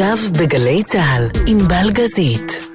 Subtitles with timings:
[0.00, 2.67] עכשיו בגלי צה"ל, עם בלגזית.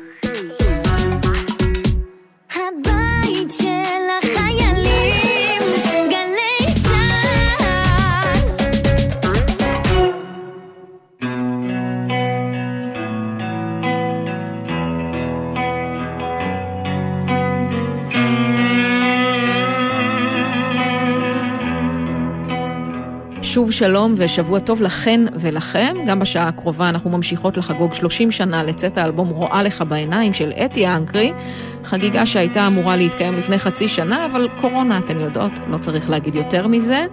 [23.73, 25.95] שלום ושבוע טוב לכן ולכם.
[26.07, 30.87] גם בשעה הקרובה אנחנו ממשיכות לחגוג 30 שנה לצאת האלבום רואה לך בעיניים של אתי
[30.87, 31.33] אנקרי.
[31.83, 36.67] חגיגה שהייתה אמורה להתקיים לפני חצי שנה, אבל קורונה, אתן יודעות, לא צריך להגיד יותר
[36.67, 37.05] מזה.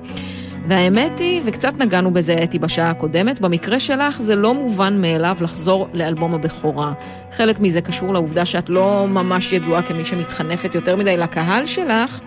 [0.68, 5.88] והאמת היא, וקצת נגענו בזה אתי בשעה הקודמת, במקרה שלך זה לא מובן מאליו לחזור
[5.92, 6.92] לאלבום הבכורה.
[7.32, 12.20] חלק מזה קשור לעובדה שאת לא ממש ידועה כמי שמתחנפת יותר מדי לקהל שלך.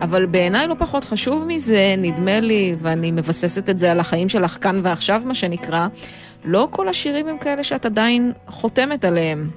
[0.00, 4.58] אבל בעיניי לא פחות חשוב מזה, נדמה לי, ואני מבססת את זה על החיים שלך
[4.60, 5.88] כאן ועכשיו, מה שנקרא,
[6.44, 9.50] לא כל השירים הם כאלה שאת עדיין חותמת עליהם.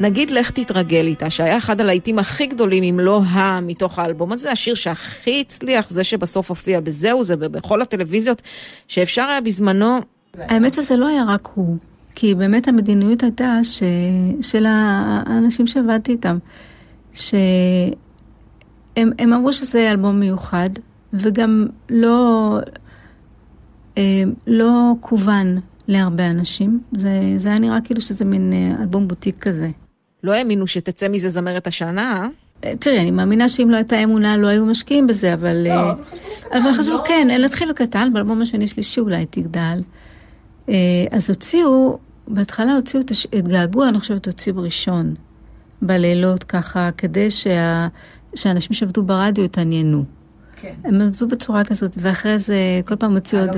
[0.00, 4.52] נגיד לך תתרגל איתה, שהיה אחד הלהיטים הכי גדולים, אם לא ה, מתוך האלבום הזה,
[4.52, 8.42] השיר שהכי הצליח, זה שבסוף הופיע בזהו, זה בכל הטלוויזיות,
[8.88, 9.98] שאפשר היה בזמנו...
[10.38, 11.76] האמת שזה לא היה רק הוא,
[12.14, 13.82] כי באמת המדיניות הייתה ש...
[14.40, 16.38] של האנשים שעבדתי איתם,
[17.14, 17.34] ש...
[18.96, 20.70] הם, הם אמרו שזה אלבום מיוחד,
[21.12, 22.58] וגם לא,
[23.98, 26.80] אה, לא כוון להרבה אנשים.
[26.92, 29.70] זה, זה היה נראה כאילו שזה מין אה, אלבום בוטיק כזה.
[30.22, 32.28] לא האמינו שתצא מזה זמרת השנה.
[32.64, 35.66] אה, תראי, אני מאמינה שאם לא הייתה אמונה לא היו משקיעים בזה, אבל...
[35.68, 35.92] לא,
[36.52, 37.02] אבל חשבו, לא...
[37.06, 39.80] כן, נתחיל בקטן, באלבום השני שלישי אולי תגדל.
[41.10, 43.02] אז הוציאו, בהתחלה הוציאו
[43.38, 45.14] את געגוע, אני חושבת, הוציאו ראשון.
[45.82, 47.88] בלילות ככה, כדי שה...
[48.34, 50.04] שאנשים שעבדו ברדיו התעניינו.
[50.60, 50.74] כן.
[50.84, 52.54] הם עבדו בצורה כזאת, ואחרי זה
[52.84, 53.50] כל פעם הוציאו עוד...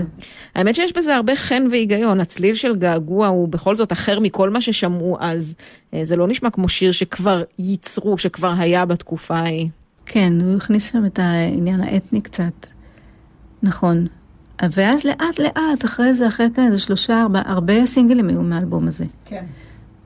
[0.55, 4.60] האמת שיש בזה הרבה חן והיגיון, הצליל של געגוע הוא בכל זאת אחר מכל מה
[4.60, 5.54] ששמעו אז.
[5.94, 9.69] אה, זה לא נשמע כמו שיר שכבר ייצרו, שכבר היה בתקופה ההיא.
[10.06, 12.66] כן, הוא הכניס שם את העניין האתני קצת.
[13.62, 14.06] נכון.
[14.70, 19.04] ואז לאט לאט, אחרי זה, אחרי כאן, זה שלושה, ארבע, הרבה סינגלים היו מהאלבום הזה.
[19.25, 19.44] כן.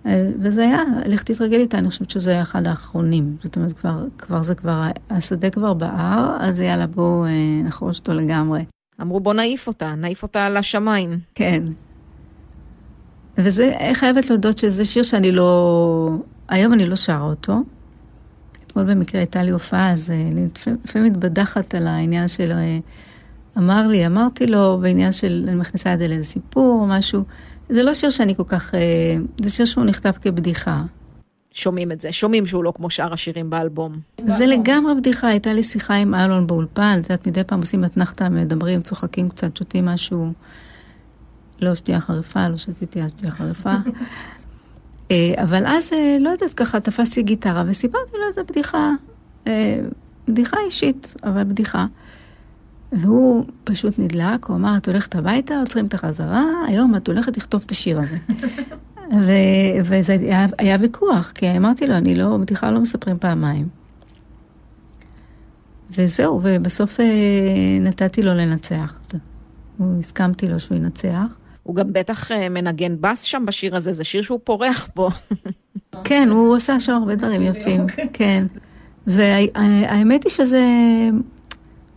[0.07, 3.37] אה, וזה היה, לך תתרגל איתה, אני חושבת שזה היה אחד האחרונים.
[3.43, 7.31] זאת אומרת, כבר, כבר זה כבר, השדה כבר בער, אז יאללה, בואו אה,
[7.65, 8.65] נחרוש אותו לגמרי.
[9.01, 11.19] אמרו בוא נעיף אותה, נעיף אותה לשמיים.
[11.35, 11.63] כן.
[13.39, 16.11] וזה, חייבת להודות שזה שיר שאני לא,
[16.49, 17.55] היום אני לא שרה אותו.
[18.67, 20.49] אתמול במקרה הייתה לי הופעה, אז אה, אני
[20.85, 22.53] לפעמים מתבדחת על העניין של,
[23.59, 27.25] אמר לי, אמרתי לו בעניין של, אני מכניסה את זה לאיזה סיפור או משהו.
[27.71, 28.75] זה לא שיר שאני כל כך...
[28.75, 28.81] אה,
[29.43, 30.83] זה שיר שהוא נכתב כבדיחה.
[31.53, 33.93] שומעים את זה, שומעים שהוא לא כמו שאר השירים באלבום.
[34.25, 38.29] זה לגמרי בדיחה, הייתה לי שיחה עם אלון באולפן, את יודעת, מדי פעם עושים אתנחתא,
[38.29, 40.33] מדברים, צוחקים קצת, שותים משהו,
[41.61, 43.73] לא שתייה חריפה, לא שתיתי אז שתייה חריפה.
[45.11, 48.91] אה, אבל אז, אה, לא יודעת, ככה תפסתי גיטרה וסיפרתי לו איזה בדיחה,
[50.29, 51.87] בדיחה אישית, אבל בדיחה.
[52.93, 57.63] והוא פשוט נדלק, הוא אמר, את הולכת הביתה, עוצרים את החזרה, היום את הולכת לכתוב
[57.67, 58.17] את השיר הזה.
[59.27, 63.69] ו- וזה היה, היה ויכוח, כי אמרתי לו, אני לא, בדיחה לא מספרים פעמיים.
[65.91, 67.07] וזהו, ובסוף אה,
[67.81, 68.95] נתתי לו לנצח.
[69.81, 71.27] הסכמתי לו שהוא ינצח.
[71.63, 75.09] הוא גם בטח אה, מנגן בס שם בשיר הזה, זה שיר שהוא פורח פה.
[76.05, 77.81] כן, הוא עושה שם הרבה דברים יפים,
[78.13, 78.47] כן.
[79.07, 80.65] והאמת היא שזה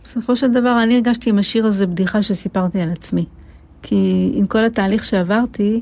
[0.04, 3.24] בסופו של דבר אני הרגשתי עם השיר הזה בדיחה שסיפרתי על עצמי.
[3.82, 5.80] כי עם כל התהליך שעברתי,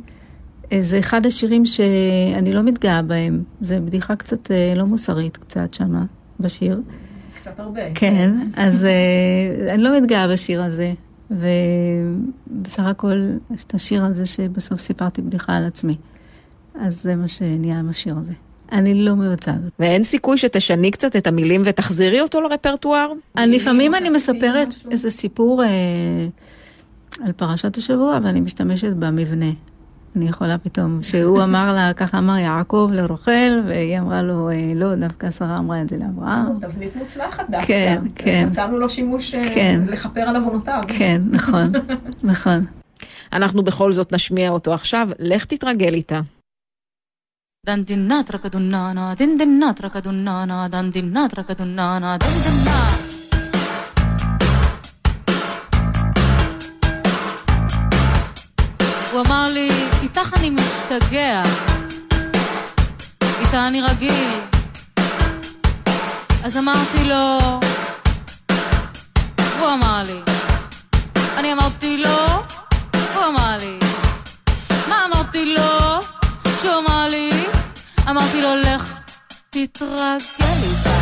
[0.81, 3.43] זה אחד השירים שאני לא מתגאה בהם.
[3.61, 6.05] זה בדיחה קצת אה, לא מוסרית, קצת שמה,
[6.41, 6.81] בשיר.
[7.41, 7.81] קצת הרבה.
[7.95, 10.93] כן, אז אה, אני לא מתגאה בשיר הזה.
[11.31, 15.97] ובסך הכל, יש את השיר הזה שבסוף סיפרתי בדיחה על עצמי.
[16.81, 18.33] אז זה מה שנהיה עם השיר הזה.
[18.73, 19.73] אני לא מבצעת זאת.
[19.79, 23.13] ואין סיכוי שתשני קצת את המילים ותחזירי אותו לרפרטואר?
[23.37, 25.69] לפעמים אני מספרת איזה סיפור אה,
[27.25, 29.51] על פרשת השבוע, ואני משתמשת במבנה.
[30.17, 34.95] אני יכולה פתאום, שהוא אמר לה, ככה אמר יעקב לרוכל, והיא אמרה לו, אה, לא,
[34.95, 36.61] דווקא השרה אמרה את זה לאברהם.
[36.61, 37.67] תבנית מוצלחת דווקא.
[37.67, 38.47] כן, כן.
[38.49, 39.81] מצאנו לו שימוש אה, כן.
[39.89, 40.83] לכפר על עוונותיו.
[40.89, 41.73] כן, נכון,
[42.23, 42.67] נכון.
[43.33, 46.21] אנחנו בכל זאת נשמיע אותו עכשיו, לך תתרגל איתה.
[47.65, 52.79] Dan dinna trakadunnana, din dinna trakadunnana, dan dinna trakadunnana, din dinna.
[59.13, 59.71] הוא אמר לי,
[60.03, 61.43] איתך אני משתגע,
[63.41, 64.31] איתה אני רגיל.
[66.45, 67.39] אז אמרתי לו,
[69.61, 70.21] הוא אמר לי.
[71.39, 72.19] אני אמרתי לו,
[73.15, 73.79] הוא אמר לי.
[74.89, 76.03] מה אמרתי לו?
[76.63, 77.32] שהוא אמר לי,
[78.11, 78.99] אמרתי לו, לך
[79.51, 81.02] תתרגל איתה.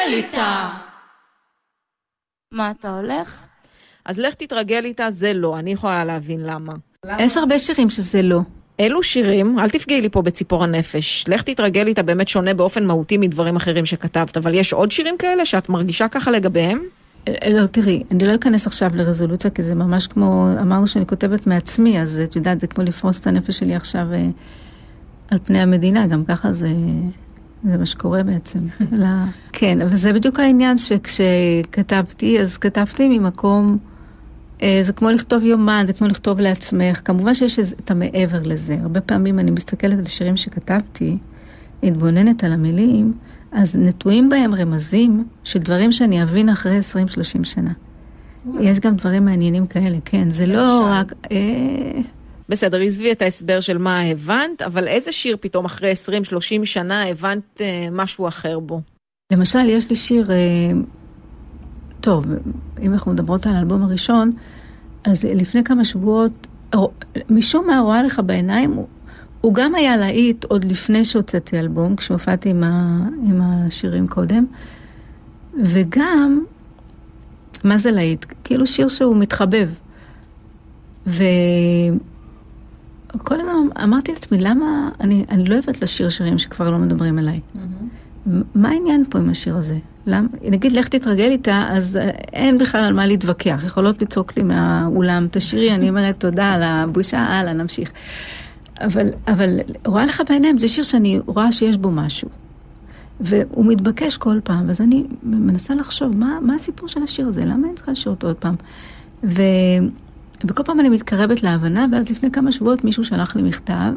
[0.00, 0.68] תתרגל איתה.
[2.52, 3.46] מה אתה הולך?
[4.04, 6.72] אז לך תתרגל איתה, זה לא, אני יכולה להבין למה.
[7.18, 8.40] יש הרבה שירים שזה לא.
[8.80, 11.24] אלו שירים, אל תפגעי לי פה בציפור הנפש.
[11.28, 15.44] לך תתרגל איתה באמת שונה באופן מהותי מדברים אחרים שכתבת, אבל יש עוד שירים כאלה
[15.44, 16.82] שאת מרגישה ככה לגביהם?
[17.28, 22.00] לא, תראי, אני לא אכנס עכשיו לרזולוציה, כי זה ממש כמו, אמרנו שאני כותבת מעצמי,
[22.00, 24.26] אז את יודעת, זה כמו לפרוס את הנפש שלי עכשיו אה,
[25.30, 26.68] על פני המדינה, גם ככה זה,
[27.64, 28.58] זה מה שקורה בעצם.
[28.92, 29.06] אלא,
[29.52, 33.78] כן, אבל זה בדיוק העניין שכשכתבתי, אז כתבתי ממקום,
[34.62, 37.00] אה, זה כמו לכתוב יומן, זה כמו לכתוב לעצמך.
[37.04, 38.76] כמובן שיש את המעבר לזה.
[38.82, 41.18] הרבה פעמים אני מסתכלת על שירים שכתבתי,
[41.82, 43.12] מתבוננת על המילים,
[43.52, 47.72] אז נטועים בהם רמזים של דברים שאני אבין אחרי 20-30 שנה.
[48.60, 51.12] יש גם דברים מעניינים כאלה, כן, זה לא רק...
[51.32, 52.00] אה,
[52.50, 55.92] בסדר, עזבי את ההסבר של מה הבנת, אבל איזה שיר פתאום אחרי
[56.62, 58.80] 20-30 שנה הבנת אה, משהו אחר בו?
[59.32, 60.36] למשל, יש לי שיר, אה,
[62.00, 62.24] טוב,
[62.82, 64.32] אם אנחנו מדברות על האלבום הראשון,
[65.04, 66.46] אז לפני כמה שבועות,
[67.30, 68.86] משום מה רואה לך בעיניים, הוא,
[69.40, 72.64] הוא גם היה להיט עוד לפני שהוצאתי אלבום, כשהופעתי עם,
[73.26, 74.46] עם השירים קודם,
[75.64, 76.44] וגם,
[77.64, 78.24] מה זה להיט?
[78.44, 79.70] כאילו שיר שהוא מתחבב.
[83.14, 87.40] וכל הזמן אמרתי לעצמי, למה אני, אני לא אוהבת לשיר שירים שכבר לא מדברים אליי.
[88.54, 89.78] מה העניין פה עם השיר הזה?
[90.06, 90.26] למ...
[90.42, 93.62] נגיד, לך תתרגל איתה, אז אה, אין בכלל על מה להתווכח.
[93.66, 97.92] יכולות לצעוק לי מהאולם, תשאירי, אני אומרת תודה על הבושה, הלאה, נמשיך.
[98.80, 102.28] אבל, אבל רואה לך בעיניים, זה שיר שאני רואה שיש בו משהו.
[103.20, 107.44] והוא מתבקש כל פעם, אז אני מנסה לחשוב, מה, מה הסיפור של השיר הזה?
[107.44, 108.54] למה אני צריכה לשיר אותו עוד פעם?
[109.24, 109.42] ו...
[110.44, 113.92] וכל פעם אני מתקרבת להבנה, ואז לפני כמה שבועות מישהו שלח לי מכתב,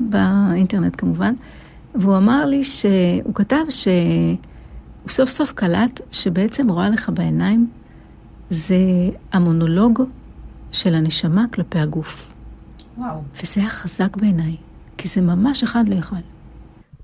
[0.00, 1.34] באינטרנט כמובן,
[1.94, 4.38] והוא אמר לי שהוא כתב שהוא
[5.08, 7.70] סוף סוף קלט שבעצם רואה לך בעיניים
[8.48, 8.76] זה
[9.32, 10.02] המונולוג
[10.72, 12.32] של הנשמה כלפי הגוף.
[12.98, 13.22] וואו.
[13.42, 14.56] וזה היה חזק בעיניי,
[14.98, 16.20] כי זה ממש אחד לאחד.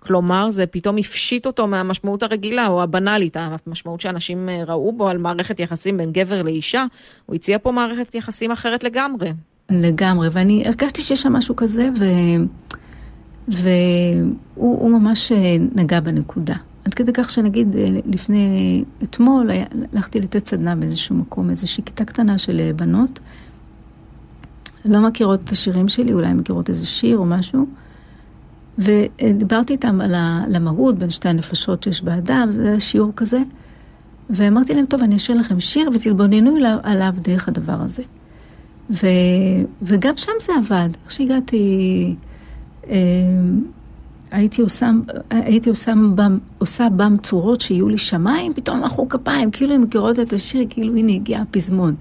[0.06, 5.18] כלומר, זה פתאום הפשיט אותו מהמשמעות הרגילה או הבנאלית, המשמעות שאנשים אה, ראו בו על
[5.18, 6.86] מערכת יחסים בין גבר לאישה.
[7.26, 9.32] הוא הציע פה מערכת יחסים אחרת לגמרי.
[9.70, 12.04] לגמרי, ואני הרגשתי שיש שם משהו כזה, ו...
[13.48, 16.54] והוא ממש אה, נגע בנקודה.
[16.84, 19.50] עד כדי כך שנגיד אה, לפני, אתמול
[19.92, 23.20] הלכתי לתת סדנה באיזשהו מקום, איזושהי כיתה קטנה של בנות.
[24.84, 27.66] לא מכירות את השירים שלי, אולי מכירות איזה שיר או משהו.
[28.78, 33.38] ודיברתי איתם על המהות בין שתי הנפשות שיש באדם, זה שיעור כזה.
[34.30, 38.02] ואמרתי להם, טוב, אני אשאיר לכם שיר ותתבוננו עליו, דרך הדבר הזה.
[38.90, 39.06] ו,
[39.82, 40.88] וגם שם זה עבד.
[41.04, 42.14] איך שהגעתי,
[42.88, 42.96] אה,
[44.30, 44.90] הייתי עושה,
[45.30, 45.70] הייתי
[46.60, 50.96] עושה, בם, צורות שיהיו לי שמיים, פתאום מחאו כפיים, כאילו הן מכירות את השיר, כאילו
[50.96, 51.94] הנה הגיע הפזמון.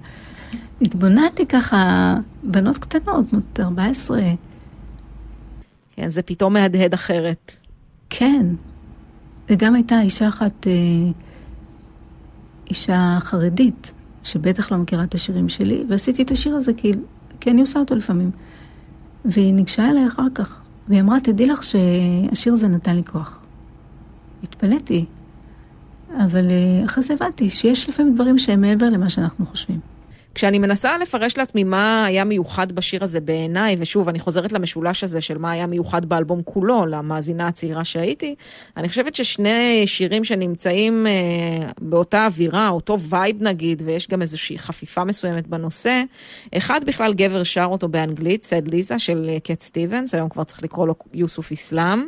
[0.82, 4.20] התבוננתי ככה, בנות קטנות, בנות 14.
[6.02, 7.56] כן, זה פתאום מהדהד אחרת.
[8.10, 8.46] כן.
[9.50, 10.72] וגם הייתה אישה אחת, אה,
[12.70, 13.92] אישה חרדית,
[14.24, 16.92] שבטח לא מכירה את השירים שלי, ועשיתי את השיר הזה כי,
[17.40, 18.30] כי אני עושה אותו לפעמים.
[19.24, 23.40] והיא ניגשה אליי אחר כך, והיא אמרה, תדעי לך שהשיר הזה נתן לי כוח.
[24.42, 25.04] התפלאתי,
[26.24, 29.80] אבל אה, אחרי זה הבנתי שיש לפעמים דברים שהם מעבר למה שאנחנו חושבים.
[30.34, 35.20] כשאני מנסה לפרש לעצמי מה היה מיוחד בשיר הזה בעיניי, ושוב, אני חוזרת למשולש הזה
[35.20, 38.34] של מה היה מיוחד באלבום כולו, למאזינה הצעירה שהייתי,
[38.76, 45.04] אני חושבת ששני שירים שנמצאים אה, באותה אווירה, אותו vibe נגיד, ויש גם איזושהי חפיפה
[45.04, 46.02] מסוימת בנושא,
[46.56, 50.62] אחד בכלל גבר שר אותו באנגלית, Sad Lisa של אה, קט סטיבנס, היום כבר צריך
[50.62, 52.06] לקרוא לו יוסוף אסלאם.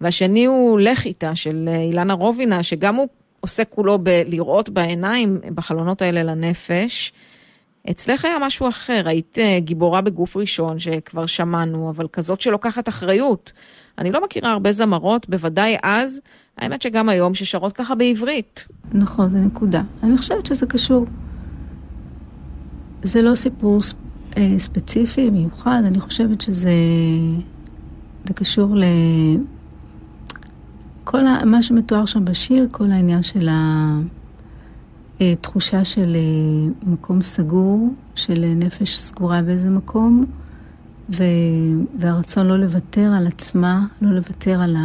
[0.00, 3.08] והשני הוא לך איתה של אה, אילנה רובינה, שגם הוא
[3.46, 7.12] עוסק כולו בלראות בעיניים, בחלונות האלה לנפש.
[7.90, 13.52] אצלך היה משהו אחר, היית אה, גיבורה בגוף ראשון שכבר שמענו, אבל כזאת שלוקחת אחריות.
[13.98, 16.20] אני לא מכירה הרבה זמרות, בוודאי אז,
[16.58, 18.66] האמת שגם היום, ששרות ככה בעברית.
[18.92, 19.82] נכון, זו נקודה.
[20.02, 21.06] אני חושבת שזה קשור.
[23.02, 23.78] זה לא סיפור
[24.36, 26.70] אה, ספציפי, מיוחד, אני חושבת שזה
[28.24, 28.84] זה קשור ל...
[31.08, 33.48] כל מה שמתואר שם בשיר, כל העניין של
[35.20, 40.24] התחושה של אה, מקום סגור, של נפש סגורה באיזה מקום,
[41.16, 41.24] ו...
[41.98, 44.82] והרצון לא לוותר על עצמה, לא לוותר על, ה...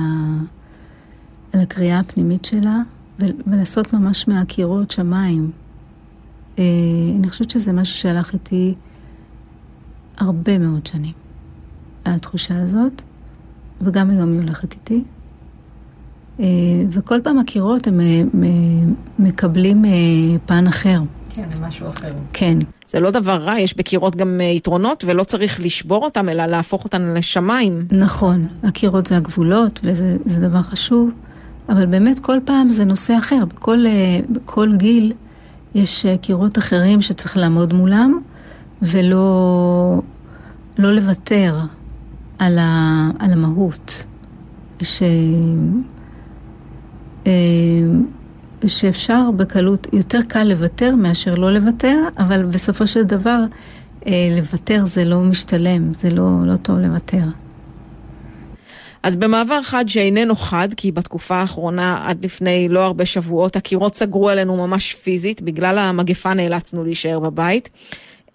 [1.53, 2.77] על הקריאה הפנימית שלה,
[3.19, 3.25] ו...
[3.47, 5.51] ולעשות ממש מהקירות שמיים.
[6.59, 6.63] אה,
[7.19, 8.75] אני חושבת שזה משהו שהלך איתי
[10.17, 11.13] הרבה מאוד שנים,
[12.05, 13.01] התחושה הזאת,
[13.81, 15.03] וגם היום היא הולכת איתי.
[16.39, 16.45] אה,
[16.89, 18.07] וכל פעם הקירות הם אה,
[19.19, 19.89] מקבלים אה,
[20.45, 20.99] פן אחר.
[21.29, 22.13] כן, משהו אחר.
[22.33, 22.57] כן.
[22.87, 27.15] זה לא דבר רע, יש בקירות גם יתרונות ולא צריך לשבור אותם, אלא להפוך אותם
[27.15, 27.85] לשמיים.
[27.91, 31.09] נכון, הקירות זה הגבולות וזה דבר חשוב,
[31.69, 33.45] אבל באמת כל פעם זה נושא אחר.
[33.45, 33.85] בכל,
[34.29, 35.13] בכל גיל
[35.75, 38.19] יש קירות אחרים שצריך לעמוד מולם,
[38.81, 40.01] ולא
[40.77, 41.59] לא לוותר
[42.39, 44.05] על, ה, על המהות.
[44.81, 45.03] ש...
[47.27, 47.31] אה,
[48.67, 53.39] שאפשר בקלות, יותר קל לוותר מאשר לא לוותר, אבל בסופו של דבר
[54.07, 57.25] אה, לוותר זה לא משתלם, זה לא, לא טוב לוותר.
[59.03, 64.29] אז במעבר חד שאיננו חד, כי בתקופה האחרונה, עד לפני לא הרבה שבועות, הקירות סגרו
[64.29, 67.69] עלינו ממש פיזית, בגלל המגפה נאלצנו להישאר בבית.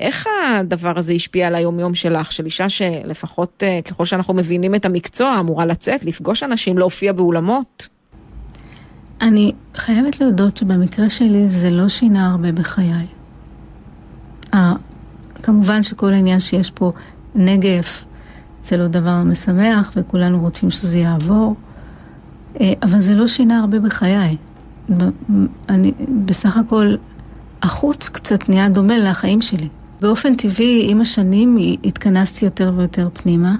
[0.01, 4.85] איך הדבר הזה השפיע על היומיום שלך, של אישה שלפחות אה, ככל שאנחנו מבינים את
[4.85, 7.89] המקצוע, אמורה לצאת, לפגוש אנשים, להופיע באולמות?
[9.21, 13.07] אני חייבת להודות שבמקרה שלי זה לא שינה הרבה בחיי.
[14.55, 14.57] 아,
[15.43, 16.93] כמובן שכל העניין שיש פה
[17.35, 18.05] נגף
[18.63, 21.55] זה לא דבר משמח וכולנו רוצים שזה יעבור,
[22.61, 24.37] אה, אבל זה לא שינה הרבה בחיי.
[25.69, 25.93] אני
[26.27, 26.95] בסך הכל,
[27.63, 29.69] החוץ קצת נהיה דומה לחיים שלי.
[30.01, 33.57] באופן טבעי, עם השנים התכנסתי יותר ויותר פנימה,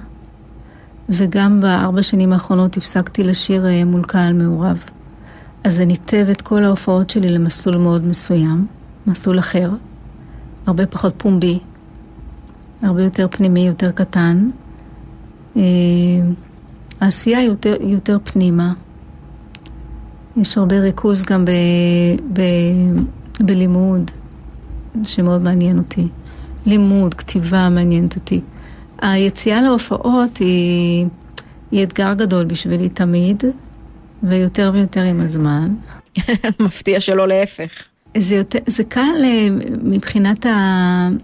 [1.09, 4.83] וגם בארבע שנים האחרונות הפסקתי לשיר אה, מול קהל מעורב.
[5.67, 8.67] אז זה ניתב את כל ההופעות שלי למסלול מאוד מסוים,
[9.07, 9.69] מסלול אחר,
[10.65, 11.59] הרבה פחות פומבי,
[12.81, 14.49] הרבה יותר פנימי, יותר קטן.
[15.57, 15.61] אה,
[16.99, 18.73] העשייה יותר, יותר פנימה.
[20.37, 21.51] יש הרבה ריכוז גם ב,
[22.33, 22.41] ב,
[23.39, 24.11] בלימוד,
[25.03, 26.07] שמאוד מעניין אותי.
[26.65, 28.41] לימוד, כתיבה מעניינת אותי.
[29.01, 31.07] היציאה להופעות היא,
[31.71, 33.43] היא אתגר גדול בשבילי תמיד,
[34.23, 35.75] ויותר ויותר עם הזמן.
[36.65, 37.83] מפתיע שלא להפך.
[38.17, 39.47] זה, יותר, זה קל אה,
[39.83, 40.45] מבחינת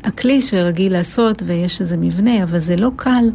[0.04, 3.30] הכלי שרגיל לעשות ויש איזה מבנה, אבל זה לא קל.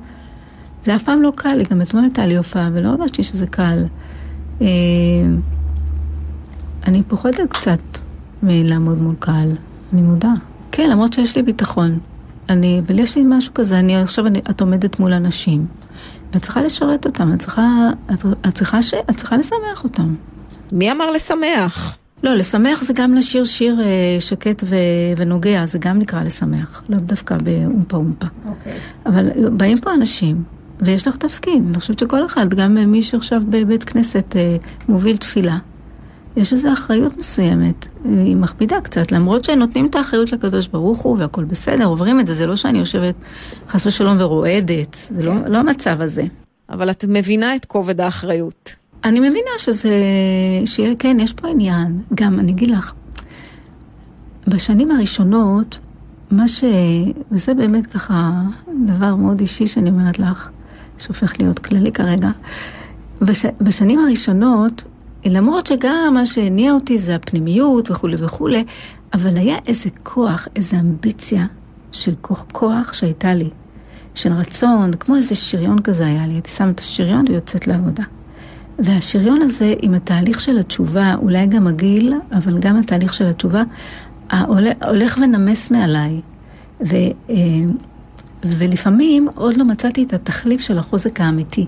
[0.83, 3.85] זה אף פעם לא קל גם אתמול הייתה לי הופעה ולא הרגשתי שזה קל.
[4.63, 4.67] אה,
[6.87, 7.81] אני פוחדת קצת
[8.43, 9.57] מלעמוד מול קהל,
[9.93, 10.33] אני מודה.
[10.73, 11.99] כן, למרות שיש לי ביטחון.
[12.49, 15.67] אני, אבל יש לי משהו כזה, אני עכשיו, אני, את עומדת מול אנשים.
[16.33, 20.15] ואת צריכה לשרת אותם, את צריכה, את, את, צריכה ש, את צריכה לשמח אותם.
[20.73, 21.99] מי אמר לשמח?
[22.23, 24.77] לא, לשמח זה גם לשיר שיר אה, שקט ו,
[25.17, 28.27] ונוגע, זה גם נקרא לשמח, לאו דווקא באומפה אומפה.
[28.49, 28.79] אוקיי.
[29.07, 30.43] אבל באים פה אנשים,
[30.81, 31.63] ויש לך תפקיד.
[31.67, 34.57] אני חושבת שכל אחד, גם מי שעכשיו בבית כנסת אה,
[34.89, 35.59] מוביל תפילה,
[36.37, 41.45] יש איזו אחריות מסוימת, היא מכבידה קצת, למרות שנותנים את האחריות לקדוש ברוך הוא והכל
[41.45, 43.15] בסדר, עוברים את זה, זה לא שאני יושבת
[43.69, 46.23] חס ושלום ורועדת, זה לא, לא המצב הזה.
[46.71, 48.77] אבל את מבינה את כובד האחריות.
[49.05, 49.91] אני מבינה שזה,
[50.65, 52.03] שיהיה, כן, יש פה עניין.
[52.15, 52.93] גם, אני אגיד לך,
[54.47, 55.79] בשנים הראשונות,
[56.31, 56.65] מה ש...
[57.33, 58.43] וזה באמת ככה
[58.87, 60.49] דבר מאוד אישי שאני אומרת לך,
[60.99, 62.31] שהופך להיות כללי כרגע.
[63.23, 63.47] בש...
[63.61, 64.83] בשנים הראשונות,
[65.25, 68.65] למרות שגם מה שהניע אותי זה הפנימיות וכולי וכולי,
[69.15, 71.47] אבל היה איזה כוח, איזה אמביציה
[71.93, 73.51] של כוח, כוח שהייתה לי,
[74.15, 76.33] של רצון, כמו איזה שריון כזה היה לי.
[76.33, 78.03] הייתי שמה את השריון ויוצאת לעבודה.
[78.79, 83.63] והשריון הזה, עם התהליך של התשובה, אולי גם הגיל, אבל גם התהליך של התשובה,
[84.85, 86.21] הולך ונמס מעליי.
[86.81, 86.97] ו,
[87.31, 87.37] אה,
[88.45, 91.67] ולפעמים עוד לא מצאתי את התחליף של החוזק האמיתי.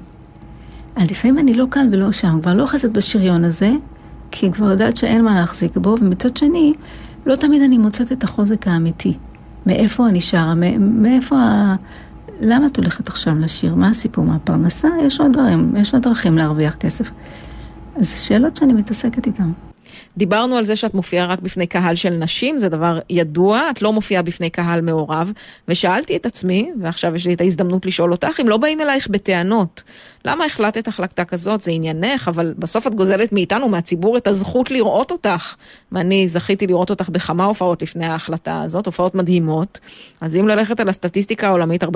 [1.01, 3.73] אז לפעמים אני לא כאן ולא שם, כבר לא אוחזת בשריון הזה,
[4.31, 6.75] כי כבר יודעת שאין מה להחזיק בו, ומצד שני,
[7.27, 9.17] לא תמיד אני מוצאת את החוזק האמיתי.
[9.67, 11.77] מאיפה אני שרה, מאיפה ה...
[12.41, 13.75] למה את הולכת עכשיו לשיר?
[13.75, 14.25] מה הסיפור?
[14.25, 14.89] מה הפרנסה?
[15.03, 17.11] יש עוד דברים, יש עוד דרכים להרוויח כסף.
[17.97, 19.53] אז שאלות שאני מתעסקת איתן.
[20.17, 23.93] דיברנו על זה שאת מופיעה רק בפני קהל של נשים, זה דבר ידוע, את לא
[23.93, 25.33] מופיעה בפני קהל מעורב,
[25.69, 29.83] ושאלתי את עצמי, ועכשיו יש לי את ההזדמנות לשאול אותך, אם לא באים אלייך בטענות.
[30.25, 31.61] למה החלטת החלטה כזאת?
[31.61, 35.55] זה עניינך, אבל בסוף את גוזלת מאיתנו, מהציבור, את הזכות לראות אותך.
[35.93, 39.81] ואני זכיתי לראות אותך בכמה הופעות לפני ההחלטה הזאת, הופעות מדהימות.
[40.21, 41.87] אז אם ללכת על הסטטיסטיקה העולמית, 49%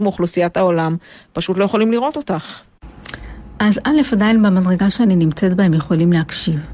[0.00, 0.96] מאוכלוסיית העולם
[1.32, 2.60] פשוט לא יכולים לראות אותך.
[3.58, 6.73] אז א', עדיין במדרגה שאני נמצאת בה הם יכולים להקשיב.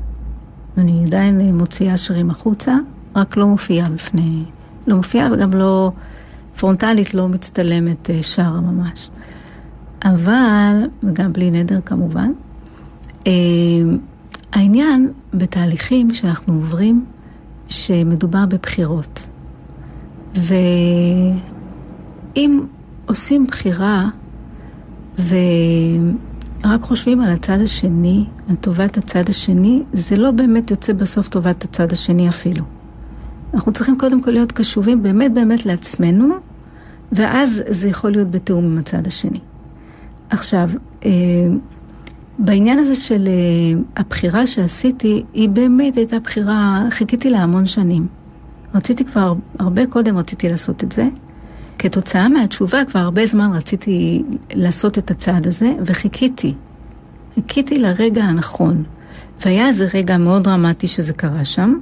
[0.78, 2.76] אני עדיין מוציאה שירים החוצה,
[3.16, 4.44] רק לא מופיעה בפני,
[4.86, 5.92] לא מופיעה וגם לא
[6.58, 9.10] פרונטלית, לא מצטלמת אה, שרה ממש.
[10.04, 12.32] אבל, וגם בלי נדר כמובן,
[13.26, 13.32] אה,
[14.52, 17.04] העניין בתהליכים שאנחנו עוברים,
[17.68, 19.28] שמדובר בבחירות.
[20.34, 20.60] ואם
[23.06, 24.08] עושים בחירה,
[25.18, 25.34] ו...
[26.64, 31.64] רק חושבים על הצד השני, על טובת הצד השני, זה לא באמת יוצא בסוף טובת
[31.64, 32.64] הצד השני אפילו.
[33.54, 36.34] אנחנו צריכים קודם כל להיות קשובים באמת באמת לעצמנו,
[37.12, 39.40] ואז זה יכול להיות בתיאום עם הצד השני.
[40.30, 40.70] עכשיו,
[41.04, 41.10] אה,
[42.38, 48.06] בעניין הזה של אה, הבחירה שעשיתי, היא באמת הייתה בחירה, חיכיתי לה המון שנים.
[48.74, 51.08] רציתי כבר, הרבה קודם רציתי לעשות את זה.
[51.82, 56.54] כתוצאה מהתשובה כבר הרבה זמן רציתי לעשות את הצעד הזה, וחיכיתי.
[57.34, 58.84] חיכיתי לרגע הנכון.
[59.40, 61.78] והיה איזה רגע מאוד דרמטי שזה קרה שם.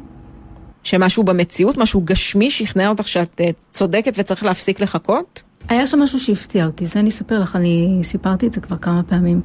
[0.82, 5.42] שמשהו במציאות, משהו גשמי, שכנע אותך שאת uh, צודקת וצריך להפסיק לחכות?
[5.68, 9.02] היה שם משהו שהפתיע אותי, זה אני אספר לך, אני סיפרתי את זה כבר כמה
[9.02, 9.40] פעמים.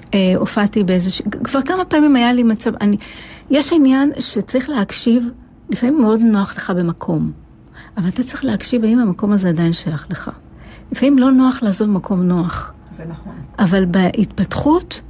[0.00, 1.10] Uh, הופעתי באיזה...
[1.44, 2.72] כבר כמה פעמים היה לי מצב...
[2.80, 2.96] אני...
[3.50, 5.28] יש עניין שצריך להקשיב,
[5.70, 7.41] לפעמים מאוד נוח לך במקום.
[7.96, 10.30] אבל אתה צריך להקשיב האם המקום הזה עדיין שייך לך.
[10.92, 12.72] לפעמים לא נוח לעזוב מקום נוח.
[12.92, 13.32] זה נכון.
[13.58, 15.02] אבל בהתפתחות,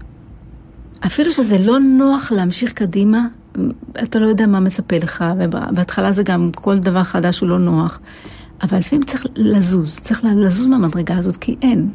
[1.06, 3.26] אפילו שזה לא נוח להמשיך קדימה,
[4.02, 8.00] אתה לא יודע מה מצפה לך, ובהתחלה זה גם כל דבר חדש הוא לא נוח.
[8.62, 11.90] אבל לפעמים צריך לזוז, צריך לזוז מהמדרגה הזאת, כי אין.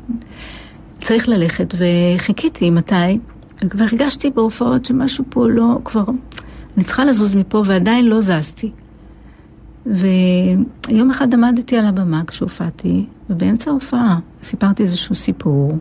[1.02, 3.20] צריך ללכת, וחיכיתי מתי,
[3.64, 6.04] וכבר הרגשתי בהופעות שמשהו פה לא, כבר,
[6.78, 8.72] אני צריכה לזוז מפה ועדיין לא זזתי.
[9.92, 15.78] ויום אחד עמדתי על הבמה כשהופעתי, ובאמצע ההופעה סיפרתי איזשהו סיפור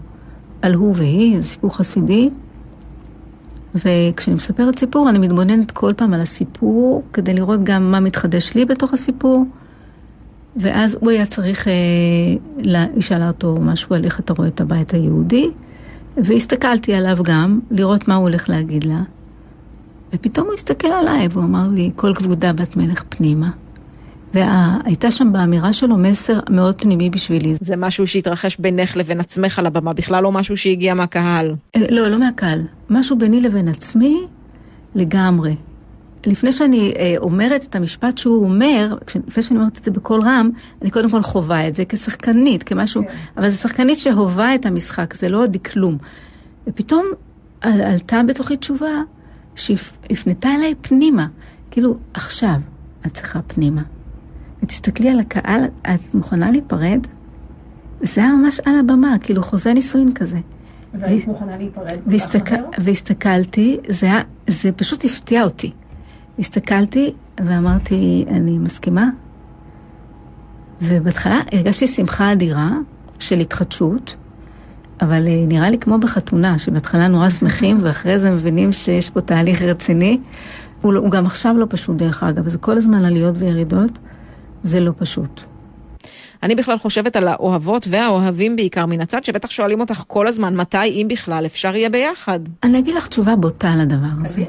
[0.63, 2.31] על הוא והיא, זה סיפור חסידי.
[3.75, 8.65] וכשאני מספרת סיפור, אני מתבוננת כל פעם על הסיפור, כדי לראות גם מה מתחדש לי
[8.65, 9.45] בתוך הסיפור.
[10.57, 11.73] ואז הוא היה צריך, אה,
[12.95, 15.51] היא שאלה אותו משהו על איך אתה רואה את הבית היהודי,
[16.17, 19.03] והסתכלתי עליו גם, לראות מה הוא הולך להגיד לה.
[20.15, 23.51] ופתאום הוא הסתכל עליי והוא אמר לי, כל כבודה בת מלך פנימה.
[24.37, 27.55] והייתה שם באמירה שלו מסר מאוד פנימי בשבילי.
[27.61, 31.55] זה משהו שהתרחש בינך לבין עצמך על הבמה, בכלל לא משהו שהגיע מהקהל.
[31.77, 32.63] אה, לא, לא מהקהל.
[32.91, 34.17] משהו ביני לבין עצמי
[34.95, 35.57] לגמרי.
[36.27, 38.97] לפני שאני אה, אומרת את המשפט שהוא אומר,
[39.27, 40.51] לפני שאני אומרת את זה בקול רם,
[40.83, 43.15] אני קודם כל חווה את זה כשחקנית, כמשהו, כן.
[43.37, 45.99] אבל זו שחקנית שהווה את המשחק, זה לא דקלום.
[46.67, 47.07] ופתאום
[47.61, 49.03] על, עלתה בתוכי תשובה
[49.55, 51.27] שהפנתה אליי פנימה,
[51.71, 52.57] כאילו, עכשיו
[53.07, 53.83] את צריכה פנימה.
[54.67, 57.07] ותסתכלי על הקהל, את מוכנה להיפרד?
[58.03, 60.39] זה היה ממש על הבמה, כאילו חוזה נישואין כזה.
[60.95, 61.99] והיית מוכנה להיפרד?
[62.07, 65.73] והסתכל, והסתכלתי, זה, היה, זה פשוט הפתיע אותי.
[66.39, 69.09] הסתכלתי ואמרתי, אני מסכימה.
[70.83, 72.71] ובהתחלה הרגשתי שמחה אדירה
[73.19, 74.17] של התחדשות,
[75.01, 79.63] אבל אה, נראה לי כמו בחתונה, שבהתחלה נורא שמחים ואחרי זה מבינים שיש פה תהליך
[79.63, 80.21] רציני.
[80.83, 83.91] הוא, לא- הוא גם עכשיו לא פשוט דרך אגב, זה כל הזמן עליות וירידות,
[84.63, 85.41] זה לא פשוט.
[86.43, 90.79] אני בכלל חושבת על האוהבות והאוהבים בעיקר מן הצד, שבטח שואלים אותך כל הזמן, מתי,
[90.79, 92.41] אם בכלל, אפשר יהיה ביחד.
[92.63, 94.45] אני אגיד לך תשובה בוטה לדבר הזה.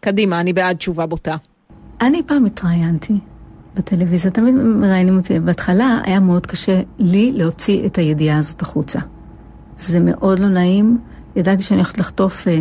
[0.00, 1.36] קדימה, אני בעד תשובה בוטה.
[2.00, 3.14] אני פעם התראיינתי
[3.74, 5.40] בטלוויזיה, תמיד מראיינים אותי.
[5.40, 8.98] בהתחלה היה מאוד קשה לי להוציא את הידיעה הזאת החוצה.
[9.76, 10.98] זה מאוד לא נעים.
[11.36, 12.54] ידעתי שאני הולכת לחטוף אה,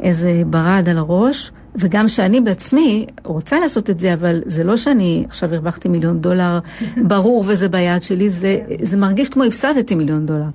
[0.00, 5.24] איזה ברד על הראש, וגם שאני בעצמי רוצה לעשות את זה, אבל זה לא שאני
[5.28, 6.58] עכשיו הרווחתי מיליון דולר,
[7.08, 10.48] ברור וזה ביד שלי, זה, זה מרגיש כמו הפסדתי מיליון דולר.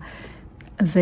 [0.83, 0.99] ו...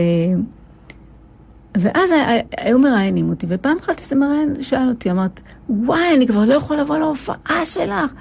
[1.77, 2.09] ואז
[2.57, 6.81] היו מראיינים אותי, ופעם אחת איזה מראיין שאל אותי, אמרת, וואי, אני כבר לא יכולה
[6.81, 8.11] לבוא להופעה שלך.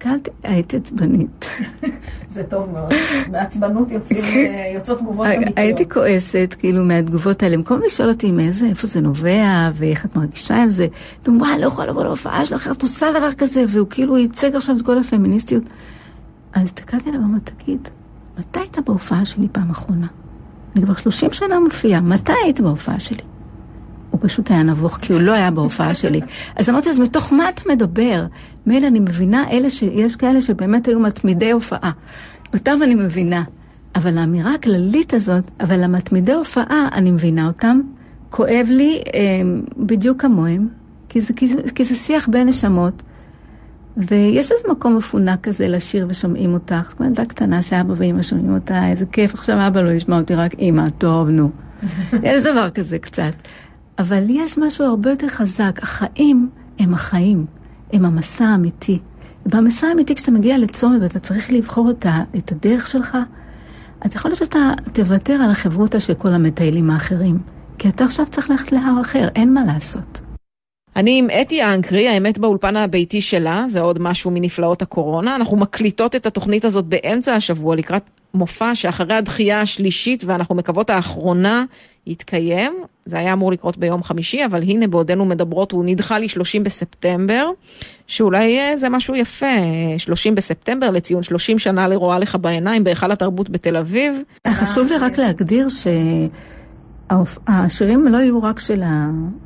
[0.00, 1.50] הסתכלתי, הייתי עצבנית.
[2.28, 2.92] זה טוב מאוד.
[3.30, 3.88] מעצבנות
[4.74, 5.58] יוצאות תגובות אמיתיות.
[5.58, 7.56] הייתי כועסת, כאילו, מהתגובות האלה.
[7.56, 10.86] במקום לשאול אותי מאיזה, איפה זה נובע, ואיך את מרגישה עם זה,
[11.22, 14.76] אתם וואי, לא יכולה לבוא להופעה שלך, את עושה דבר כזה, והוא כאילו ייצג עכשיו
[14.76, 15.62] את כל הפמיניסטיות.
[16.52, 17.88] אז הסתכלתי עליו ואמרתי, תגיד,
[18.38, 20.06] מתי היית בהופעה שלי פעם אחרונה?
[20.76, 23.22] אני כבר 30 שנה מופיעה, מתי היית בהופעה שלי?
[24.20, 26.20] הוא פשוט היה נבוך, כי הוא לא היה בהופעה שלי.
[26.56, 28.26] אז אמרתי, אז מתוך מה אתה מדבר?
[28.66, 31.90] מילא אני מבינה, אלה שיש כאלה שבאמת היו מתמידי הופעה.
[32.54, 33.42] אותם אני מבינה.
[33.96, 37.80] אבל האמירה הכללית הזאת, אבל המתמידי הופעה, אני מבינה אותם.
[38.30, 39.20] כואב לי אה,
[39.76, 40.68] בדיוק כמוהם,
[41.08, 43.02] כי זה, כי, זה, כי זה שיח בין נשמות.
[43.96, 46.94] ויש איזה מקום מפונק כזה לשיר ושומעים אותך.
[46.96, 50.54] כמו ילדה קטנה שאבא ואמא שומעים אותה, איזה כיף, עכשיו אבא לא ישמע אותי, רק
[50.58, 51.50] אמא, טוב, נו.
[52.22, 53.32] יש דבר כזה קצת.
[54.00, 55.82] אבל יש משהו הרבה יותר חזק.
[55.82, 57.46] החיים הם החיים,
[57.92, 58.98] הם המסע האמיתי.
[59.46, 63.16] במסע האמיתי, כשאתה מגיע לצומת ואתה צריך לבחור את, ה, את הדרך שלך,
[64.06, 67.38] אתה יכול להיות שאתה תוותר על החברותה של כל המטיילים האחרים.
[67.78, 70.20] כי אתה עכשיו צריך ללכת להר אחר, אין מה לעשות.
[70.96, 75.36] אני עם אתי האנקרי, האמת באולפן הביתי שלה, זה עוד משהו מנפלאות הקורונה.
[75.36, 81.64] אנחנו מקליטות את התוכנית הזאת באמצע השבוע לקראת מופע שאחרי הדחייה השלישית, ואנחנו מקוות האחרונה,
[82.06, 82.72] יתקיים.
[83.10, 87.50] זה היה אמור לקרות ביום חמישי, אבל הנה בעודנו מדברות, הוא נדחה ל-30 בספטמבר,
[88.06, 89.46] שאולי אה, זה משהו יפה,
[89.98, 94.22] 30 בספטמבר לציון 30 שנה לרואה לך בעיניים בהיכל התרבות בתל אביב.
[94.48, 95.68] חשוב לי רק להגדיר
[97.08, 98.82] שהשירים לא יהיו רק של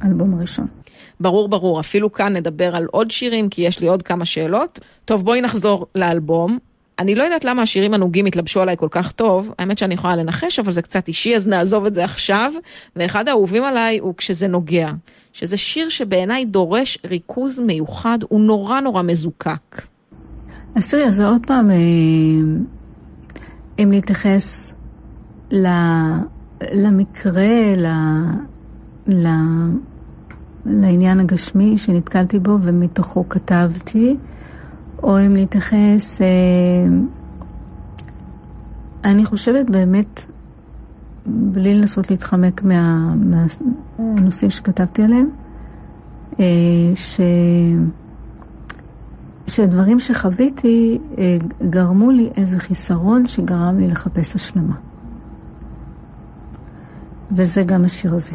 [0.00, 0.66] האלבום הראשון.
[1.20, 1.80] ברור, ברור.
[1.80, 4.80] אפילו כאן נדבר על עוד שירים, כי יש לי עוד כמה שאלות.
[5.04, 6.58] טוב, בואי נחזור לאלבום.
[6.98, 10.58] אני לא יודעת למה השירים הנוגים התלבשו עליי כל כך טוב, האמת שאני יכולה לנחש,
[10.58, 12.52] אבל זה קצת אישי, אז נעזוב את זה עכשיו.
[12.96, 14.90] ואחד האהובים עליי הוא כשזה נוגע,
[15.32, 19.82] שזה שיר שבעיניי דורש ריכוז מיוחד, הוא נורא נורא מזוקק.
[20.74, 21.76] אז תראי, אז עוד פעם, אה,
[23.78, 24.74] אם להתייחס
[26.72, 27.86] למקרה, ל...
[30.66, 34.16] לעניין הגשמי שנתקלתי בו ומתוכו כתבתי,
[35.02, 36.26] או אם להתייחס, אה,
[39.04, 40.24] אני חושבת באמת,
[41.26, 43.14] בלי לנסות להתחמק מה,
[43.98, 45.30] מהנושאים שכתבתי עליהם,
[46.40, 46.44] אה,
[46.94, 47.20] ש...
[49.46, 51.36] שדברים שחוויתי אה,
[51.70, 54.74] גרמו לי איזה חיסרון שגרם לי לחפש השלמה.
[57.32, 58.34] וזה גם השיר הזה.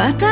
[0.00, 0.22] באת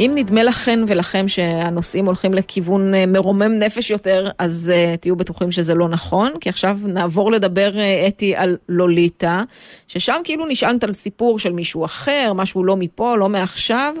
[0.00, 5.52] אם נדמה לכן ולכם שהנושאים הולכים לכיוון אה, מרומם נפש יותר, אז uh, תהיו בטוחים
[5.52, 9.42] שזה לא נכון, כי עכשיו נעבור לדבר, uh, אתי, על לוליטה,
[9.88, 13.94] ששם כאילו נשענת על סיפור של מישהו אחר, משהו לא מפה, לא מעכשיו,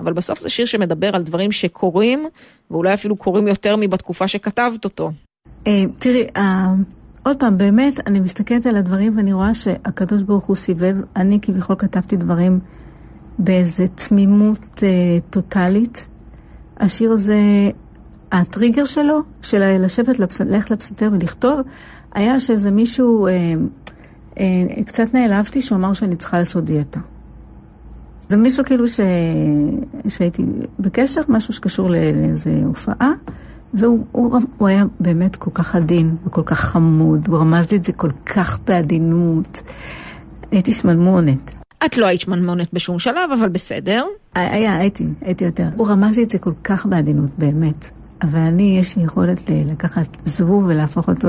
[0.00, 2.26] אבל בסוף זה שיר שמדבר על דברים שקורים,
[2.70, 5.12] ואולי אפילו קורים יותר מבתקופה שכתבת אותו.
[5.98, 6.26] תראי,
[7.24, 11.76] עוד פעם, באמת, אני מסתכלת על הדברים ואני רואה שהקדוש ברוך הוא סיבב, אני כביכול
[11.78, 12.60] כתבתי דברים
[13.38, 14.88] באיזה תמימות אה,
[15.30, 16.08] טוטאלית.
[16.76, 17.40] השיר הזה,
[18.32, 20.40] הטריגר שלו, של לשבת, לפס...
[20.40, 21.60] ללכת לפסנתר ולכתוב,
[22.14, 23.32] היה שאיזה מישהו, אה,
[24.38, 27.00] אה, קצת נעלבתי שהוא אמר שאני צריכה לעשות דיאטה.
[28.28, 29.00] זה מישהו כאילו ש...
[30.08, 30.44] שהייתי
[30.78, 33.12] בקשר, משהו שקשור לאיזו הופעה,
[33.74, 37.84] והוא הוא, הוא היה באמת כל כך עדין וכל כך חמוד, הוא רמז לי את
[37.84, 39.62] זה כל כך בעדינות.
[40.50, 41.61] הייתי שמנמונת.
[41.84, 44.04] את לא היית שמנמונת בשום שלב, אבל בסדר.
[44.34, 45.68] היה, הייתי, הייתי יותר.
[45.76, 47.90] הוא רמז לי את זה כל כך בעדינות, באמת.
[48.22, 51.28] אבל אני, יש לי יכולת לקחת זבוב ולהפוך אותו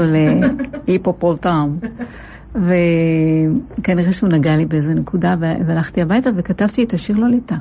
[0.87, 1.77] להיפופולטם.
[2.55, 7.55] וכנראה שהוא נגע לי באיזה נקודה, והלכתי הביתה וכתבתי את השיר לוליטה.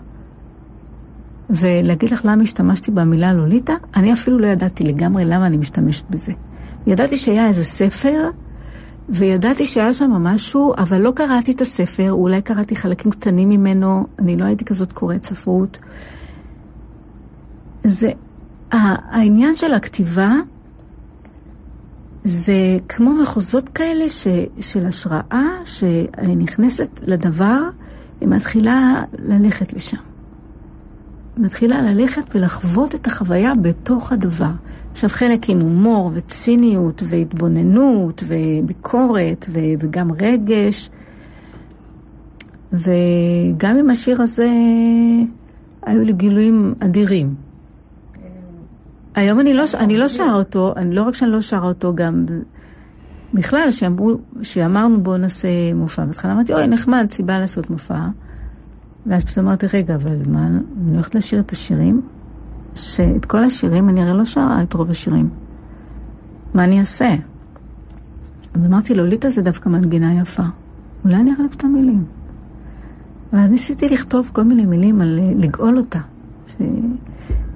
[1.50, 6.32] ולהגיד לך למה השתמשתי במילה לוליטה, אני אפילו לא ידעתי לגמרי למה אני משתמשת בזה.
[6.86, 8.30] ידעתי שהיה איזה ספר,
[9.08, 14.36] וידעתי שהיה שם משהו, אבל לא קראתי את הספר, אולי קראתי חלקים קטנים ממנו, אני
[14.36, 15.78] לא הייתי כזאת קוראת ספרות.
[17.84, 18.10] זה,
[18.70, 20.32] העניין של הכתיבה,
[22.24, 24.26] זה כמו מחוזות כאלה ש,
[24.60, 27.60] של השראה, שאני נכנסת לדבר,
[28.20, 29.96] היא מתחילה ללכת לשם.
[31.36, 34.50] מתחילה ללכת ולחוות את החוויה בתוך הדבר.
[34.92, 40.90] עכשיו חלק עם הומור וציניות והתבוננות וביקורת ו- וגם רגש.
[42.72, 44.48] וגם עם השיר הזה
[45.82, 47.34] היו לי גילויים אדירים.
[49.14, 52.26] היום אני לא, אני לא שרה אותו, אני, לא רק שאני לא שרה אותו, גם
[53.34, 56.04] בכלל, שאמרו, שאמרנו בואו נעשה מופע.
[56.04, 58.06] בהתחלה אמרתי, אוי, נחמד, סיבה לעשות מופע.
[59.06, 62.02] ואז פשוט אמרתי, רגע, אבל מה, אני הולכת לשיר את השירים?
[62.74, 65.30] שאת כל השירים, אני הרי לא שרה את רוב השירים.
[66.54, 67.14] מה אני אעשה?
[68.54, 70.42] ואמרתי לו, ליטה זה דווקא מנגינה יפה.
[71.04, 72.04] אולי אני אחלף את המילים.
[73.32, 75.98] ואז ניסיתי לכתוב כל מיני מילים על אה, לגאול אותה.
[76.46, 76.56] ש...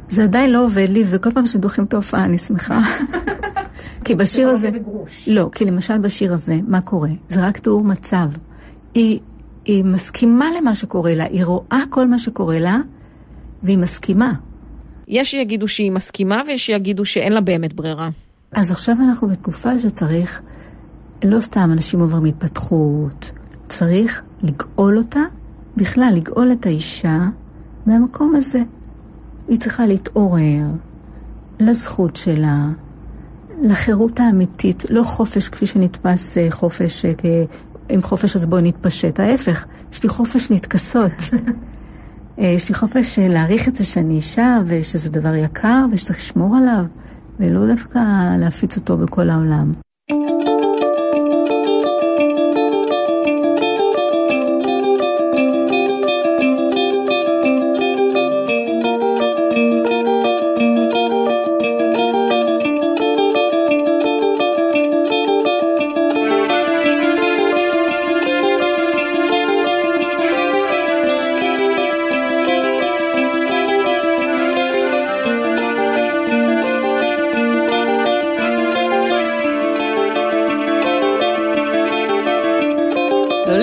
[0.08, 2.80] זה עדיין לא עובד לי, וכל פעם שדוחים את ההופעה אני שמחה.
[4.04, 4.70] כי בשיר הזה...
[5.26, 7.10] לא, כי למשל בשיר הזה, מה קורה?
[7.28, 8.30] זה רק תיאור מצב.
[8.94, 9.20] היא,
[9.64, 12.78] היא מסכימה למה שקורה לה, היא רואה כל מה שקורה לה,
[13.62, 14.32] והיא מסכימה.
[15.08, 18.08] יש שיגידו שהיא מסכימה ויש שיגידו שאין לה באמת ברירה.
[18.52, 20.40] אז עכשיו אנחנו בתקופה שצריך,
[21.24, 23.32] לא סתם אנשים עוברים התפתחות,
[23.68, 25.20] צריך לגאול אותה,
[25.76, 27.18] בכלל לגאול את האישה
[27.86, 28.62] מהמקום הזה.
[29.48, 30.64] היא צריכה להתעורר
[31.60, 32.68] לזכות שלה,
[33.62, 37.44] לחירות האמיתית, לא חופש כפי שנתפס אה, חופש, אה,
[37.88, 41.12] עם חופש אז בואי נתפשט, ההפך, יש לי חופש להתכסות.
[42.40, 46.84] אה, יש לי חופש להעריך את זה שאני אישה, ושזה דבר יקר, ושצריך לשמור עליו,
[47.40, 47.98] ולא דווקא
[48.38, 49.72] להפיץ אותו בכל העולם.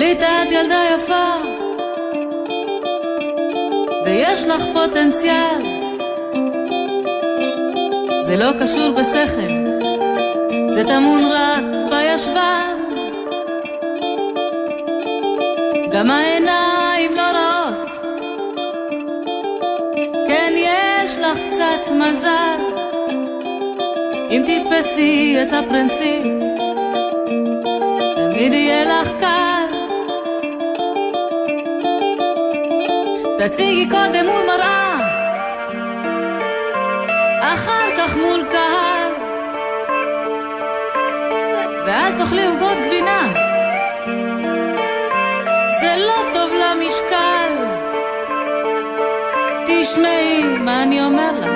[0.04, 1.30] לולית את ילדה יפה,
[4.04, 5.62] ויש לך פוטנציאל.
[8.20, 9.54] זה לא קשור בשכל,
[10.68, 12.78] זה טמון רק בישבן.
[15.92, 17.90] גם העיניים לא רעות,
[20.28, 22.60] כן יש לך קצת מזל,
[24.30, 26.24] אם תתפסי את הפרינציפ,
[28.16, 29.43] תמיד יהיה לך קל.
[33.48, 34.96] תציגי קודם מול מראה,
[37.40, 39.12] אחר כך מול קהל,
[41.86, 43.32] ואל תאכלי עוגות גבינה,
[45.80, 47.52] זה לא טוב למשקל.
[49.66, 51.53] תשמעי מה אני אומר לך.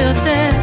[0.00, 0.57] yo te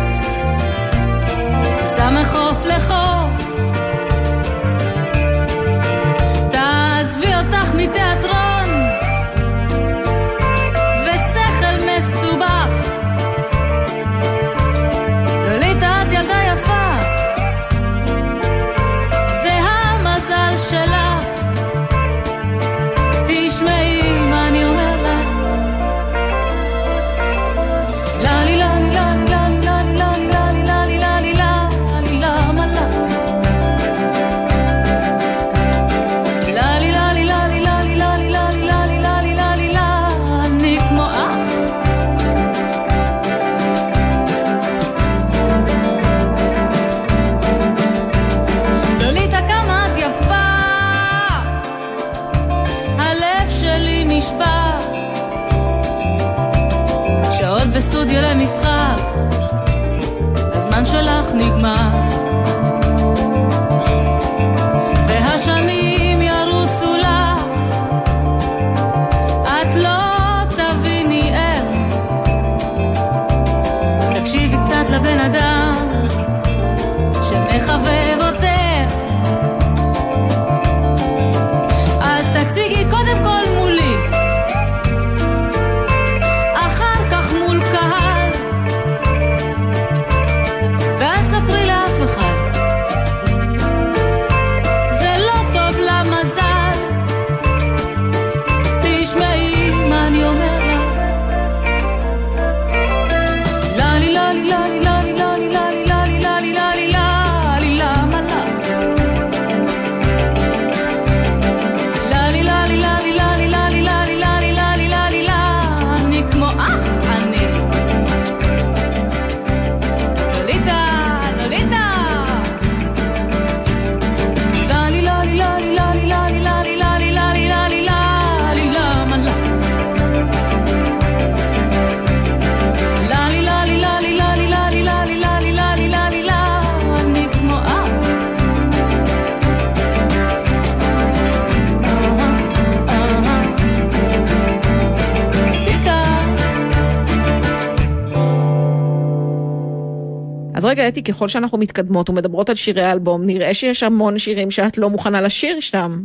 [150.65, 154.77] אז רגע, אתי, ככל שאנחנו מתקדמות ומדברות על שירי האלבום, נראה שיש המון שירים שאת
[154.77, 156.03] לא מוכנה לשיר שם.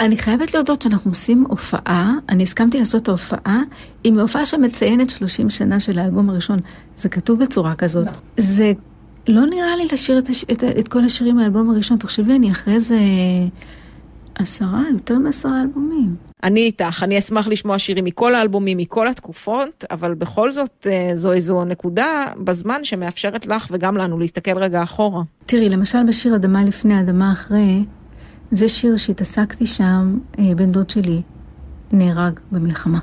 [0.00, 3.62] אני חייבת להודות שאנחנו עושים הופעה, אני הסכמתי לעשות את ההופעה,
[4.04, 6.58] עם הופעה שמציינת 30 שנה של האלבום הראשון.
[6.96, 8.06] זה כתוב בצורה כזאת.
[8.36, 8.72] זה
[9.28, 10.44] לא נראה לי לשיר את, הש...
[10.52, 11.98] את, את כל השירים מהאלבום הראשון.
[11.98, 12.96] תחשבי, אני אחרי איזה
[14.34, 16.16] עשרה, יותר מעשרה אלבומים.
[16.42, 21.32] אני איתך, אני אשמח לשמוע שירים מכל האלבומים, מכל התקופות, אבל בכל זאת אה, זו
[21.32, 25.22] איזו נקודה בזמן שמאפשרת לך וגם לנו להסתכל רגע אחורה.
[25.46, 27.84] תראי, למשל בשיר אדמה לפני, אדמה אחרי,
[28.50, 31.22] זה שיר שהתעסקתי שם, אה, בן דוד שלי
[31.92, 32.98] נהרג במלחמה.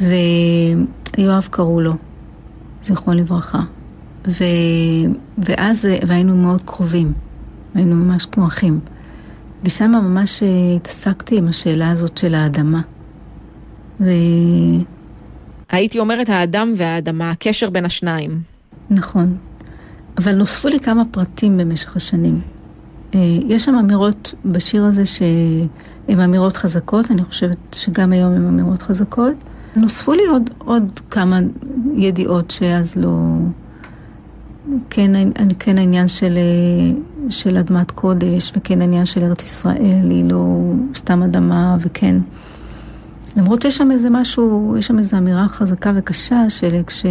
[0.00, 1.92] ויואב קראו לו,
[2.82, 3.60] זכרו לברכה.
[4.28, 4.44] ו...
[5.38, 7.12] ואז, אה, והיינו מאוד קרובים,
[7.74, 8.80] היינו ממש כמו אחים.
[9.64, 12.80] ושם ממש אה, התעסקתי עם השאלה הזאת של האדמה.
[14.00, 14.10] ו...
[15.70, 18.40] הייתי אומרת האדם והאדמה, הקשר בין השניים.
[18.90, 19.36] נכון.
[20.18, 22.40] אבל נוספו לי כמה פרטים במשך השנים.
[23.14, 28.82] אה, יש שם אמירות בשיר הזה שהן אמירות חזקות, אני חושבת שגם היום הן אמירות
[28.82, 29.34] חזקות.
[29.76, 31.38] נוספו לי עוד, עוד כמה
[31.96, 33.18] ידיעות שאז לא...
[34.90, 36.38] כן, כן העניין של,
[37.28, 42.16] של אדמת קודש, וכן העניין של ארץ ישראל, היא לא סתם אדמה, וכן.
[43.36, 47.10] למרות שיש שם איזה משהו, יש שם איזו אמירה חזקה וקשה, שכשלא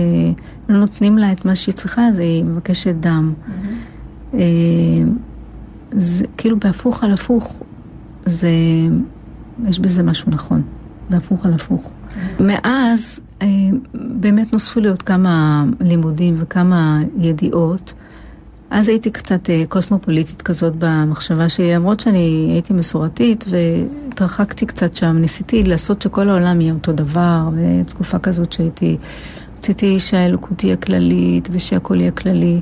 [0.70, 3.34] נותנים לה את מה שהיא צריכה, אז היא מבקשת דם.
[3.34, 4.36] Mm-hmm.
[5.92, 7.64] זה כאילו בהפוך על הפוך,
[8.26, 8.50] זה,
[9.68, 10.62] יש בזה משהו נכון,
[11.10, 11.92] בהפוך על הפוך.
[11.92, 12.44] Mm-hmm.
[12.44, 13.48] מאז אה,
[13.94, 17.94] באמת נוספו לי עוד כמה לימודים וכמה ידיעות.
[18.72, 25.18] אז הייתי קצת אה, קוסמופוליטית כזאת במחשבה שלי, למרות שאני הייתי מסורתית והתרחקתי קצת שם,
[25.18, 28.98] ניסיתי לעשות שכל העולם יהיה אותו דבר, בתקופה כזאת שהייתי,
[29.58, 32.62] רציתי שהאלוקות תהיה כללית ושהכול יהיה כללי.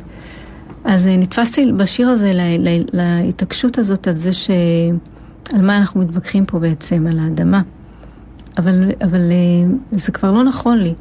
[0.84, 2.32] אז אה, נתפסתי בשיר הזה
[2.94, 4.50] להתעקשות הזאת על זה ש...
[5.54, 7.62] על מה אנחנו מתווכחים פה בעצם, על האדמה.
[8.58, 10.94] אבל, אבל אה, זה כבר לא נכון לי,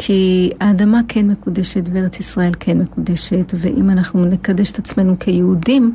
[0.00, 5.94] כי האדמה כן מקודשת וארץ ישראל כן מקודשת, ואם אנחנו נקדש את עצמנו כיהודים,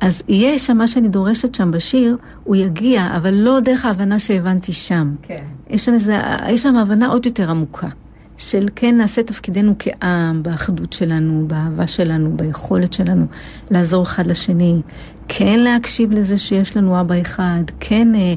[0.00, 4.72] אז יהיה שם מה שאני דורשת שם בשיר, הוא יגיע, אבל לא דרך ההבנה שהבנתי
[4.72, 5.14] שם.
[5.22, 5.44] כן.
[5.70, 7.88] יש שם, איזה, יש שם הבנה עוד יותר עמוקה.
[8.36, 13.26] של כן נעשה תפקידנו כעם, באחדות שלנו, באהבה שלנו, ביכולת שלנו
[13.70, 14.80] לעזור אחד לשני,
[15.28, 18.34] כן להקשיב לזה שיש לנו אבא אחד, כן אה,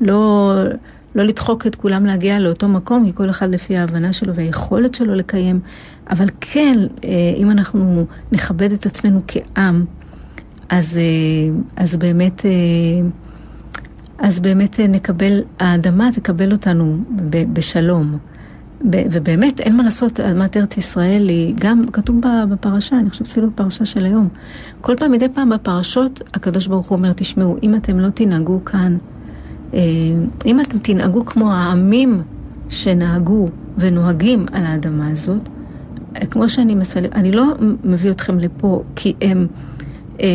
[0.00, 0.52] לא,
[1.16, 5.14] לא לדחוק את כולם להגיע לאותו מקום, כי כל אחד לפי ההבנה שלו והיכולת שלו
[5.14, 5.60] לקיים,
[6.10, 9.84] אבל כן, אה, אם אנחנו נכבד את עצמנו כעם,
[10.68, 12.42] אז, אה, אז באמת...
[14.18, 16.98] אז באמת נקבל, האדמה תקבל אותנו
[17.30, 18.18] בשלום.
[18.84, 23.84] ובאמת, אין מה לעשות, אדמת ארץ ישראל היא גם, כתוב בפרשה, אני חושבת אפילו בפרשה
[23.84, 24.28] של היום.
[24.80, 28.96] כל פעם, מדי פעם בפרשות, הקדוש ברוך הוא אומר, תשמעו, אם אתם לא תנהגו כאן,
[28.96, 29.15] אה,
[30.46, 32.22] אם אתם תנהגו כמו העמים
[32.68, 33.48] שנהגו
[33.78, 35.48] ונוהגים על האדמה הזאת,
[36.30, 37.44] כמו שאני מסלם, אני לא
[37.84, 39.46] מביא אתכם לפה כי הם,
[40.20, 40.26] אה,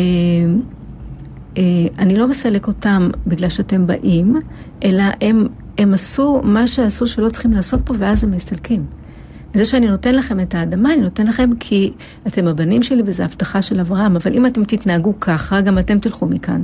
[1.58, 1.62] אה,
[1.98, 4.36] אני לא מסלק אותם בגלל שאתם באים,
[4.84, 5.46] אלא הם
[5.78, 8.86] הם עשו מה שעשו שלא צריכים לעשות פה, ואז הם מסתלקים.
[9.54, 11.92] וזה שאני נותן לכם את האדמה, אני נותן לכם כי
[12.26, 16.26] אתם הבנים שלי וזו הבטחה של אברהם, אבל אם אתם תתנהגו ככה, גם אתם תלכו
[16.26, 16.62] מכאן.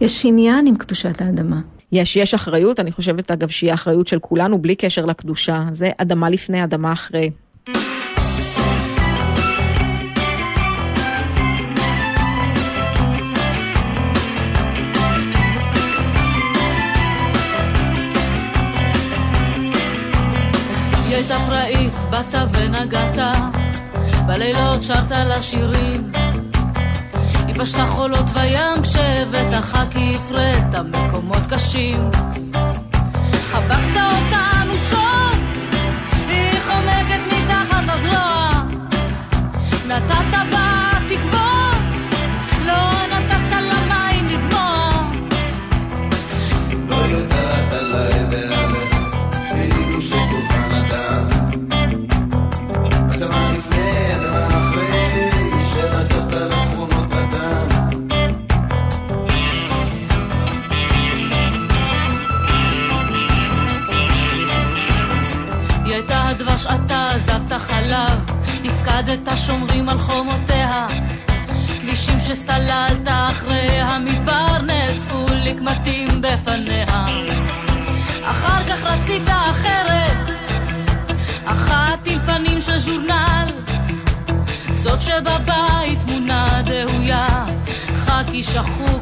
[0.00, 1.60] יש עניין עם קדושת האדמה.
[1.92, 5.64] יש, יש אחריות, אני חושבת אגב שהיא אחריות של כולנו בלי קשר לקדושה.
[5.72, 7.30] זה אדמה לפני, אדמה אחרי.
[24.26, 26.19] בלילות שרת לה שירים.
[27.60, 32.10] ייבשת חולות וים כשהבאת חכי הפרט מקומות קשים.
[33.52, 35.40] חבקת אותנו שוב,
[36.28, 38.50] היא חומקת מתחת הזרוע.
[39.86, 40.69] נתת בה
[69.90, 70.86] על חומותיה.
[71.80, 76.86] כבישים שסללת אחרי המדבר נאספו לקמטים בפניה.
[78.22, 80.16] אחר כך רצית אחרת,
[81.44, 83.48] אחת עם פנים של ז'ורנל,
[84.72, 87.26] זאת שבבית תמונה דהויה,
[87.94, 88.99] חכי שחוק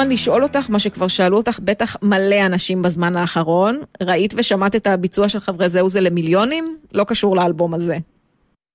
[0.00, 3.80] הזמן לשאול אותך מה שכבר שאלו אותך בטח מלא אנשים בזמן האחרון.
[4.02, 6.76] ראית ושמעת את הביצוע של חברי זהו זה למיליונים?
[6.92, 7.98] לא קשור לאלבום הזה.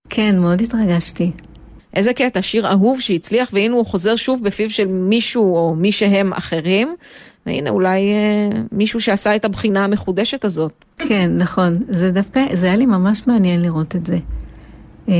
[0.10, 1.32] כן, מאוד התרגשתי.
[1.94, 6.34] איזה קטע, שיר אהוב שהצליח, והנה הוא חוזר שוב בפיו של מישהו או מי שהם
[6.34, 6.96] אחרים.
[7.46, 10.86] והנה אולי אה, מישהו שעשה את הבחינה המחודשת הזאת.
[10.98, 11.80] כן, נכון.
[11.90, 14.18] זה דווקא, זה היה לי ממש מעניין לראות את זה.
[15.10, 15.14] אה,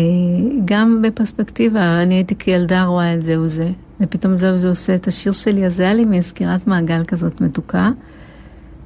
[0.66, 3.70] גם בפרספקטיבה, אני הייתי כילדה רואה את זהו זה,
[4.02, 7.42] ופתאום זהו זה עושה את השיר שלי, אז זה היה לי מין סגירת מעגל כזאת
[7.42, 7.90] מתוקה.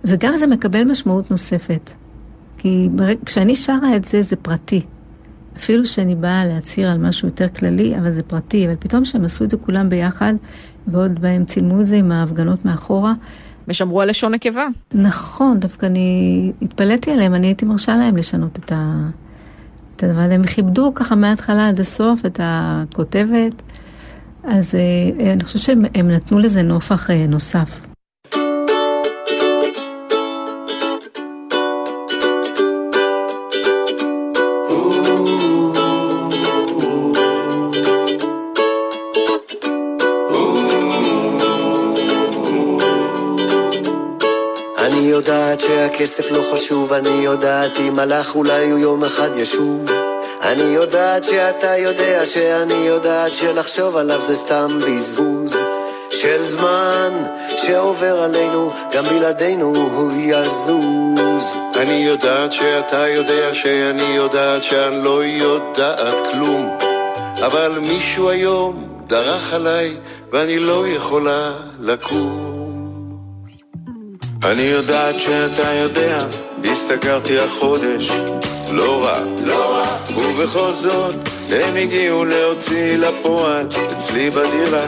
[0.03, 1.89] וגם זה מקבל משמעות נוספת.
[2.57, 3.17] כי ברג...
[3.25, 4.81] כשאני שרה את זה, זה פרטי.
[5.57, 8.65] אפילו שאני באה להצהיר על משהו יותר כללי, אבל זה פרטי.
[8.65, 10.33] אבל פתאום שהם עשו את זה כולם ביחד,
[10.87, 13.13] ועוד בהם צילמו את זה עם ההפגנות מאחורה,
[13.67, 14.67] ושמרו על לשון נקבה.
[14.93, 19.09] נכון, דווקא אני התפלאתי עליהם, אני הייתי מרשה להם לשנות את, ה...
[19.95, 20.35] את הדבר הזה.
[20.35, 23.61] הם כיבדו ככה מההתחלה עד הסוף את הכותבת,
[24.47, 27.81] אז אה, אני חושבת שהם הם נתנו לזה נופח אה, נוסף.
[44.79, 50.14] אני יודעת שהכסף לא חשוב, אני יודעת אם הלך אולי הוא יום אחד ישוב.
[50.45, 55.55] אני יודעת שאתה יודע שאני יודעת שלחשוב עליו זה סתם בזבוז
[56.11, 57.11] של זמן
[57.57, 61.57] שעובר עלינו, גם בלעדינו הוא יזוז.
[61.75, 66.77] אני יודעת שאתה יודע שאני יודעת שאני לא יודעת כלום
[67.45, 69.97] אבל מישהו היום דרך עליי
[70.31, 72.55] ואני לא יכולה לקום
[74.43, 76.17] אני יודעת שאתה יודע,
[76.63, 78.11] השתכרתי החודש,
[78.71, 81.15] לא רע, לא רע, ובכל זאת
[81.51, 84.85] הם הגיעו להוציא לפועל אצלי בדירה.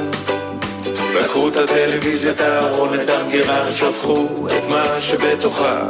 [1.15, 5.87] לקחו את הטלוויזיה, את הארון, את המגירה, שפכו את מה שבתוכה.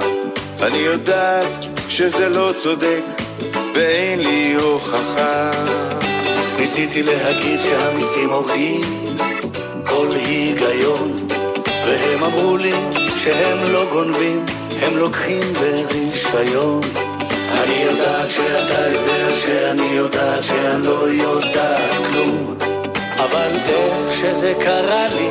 [0.62, 3.02] אני יודעת שזה לא צודק,
[3.76, 5.52] ואין לי הוכחה.
[6.60, 8.82] ניסיתי להגיד שהמיסים הורגים
[9.86, 11.16] כל היגיון,
[11.88, 12.74] והם אמרו לי
[13.16, 14.46] שהם לא גונבים,
[14.82, 16.82] הם לוקחים ברישיון.
[17.52, 22.56] אני יודעת שאתה יודע שאני יודעת שאני לא יודעת כלום,
[23.16, 25.30] אבל איך שזה קרה לי,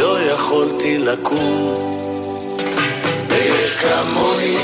[0.00, 1.90] לא יכולתי לקום.
[3.28, 4.56] ויש כמוני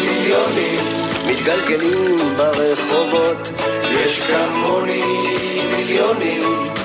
[0.00, 0.84] מיליונים
[1.26, 3.52] מתגלגלים ברחובות,
[3.90, 5.02] יש כמוני
[5.76, 6.75] מיליונים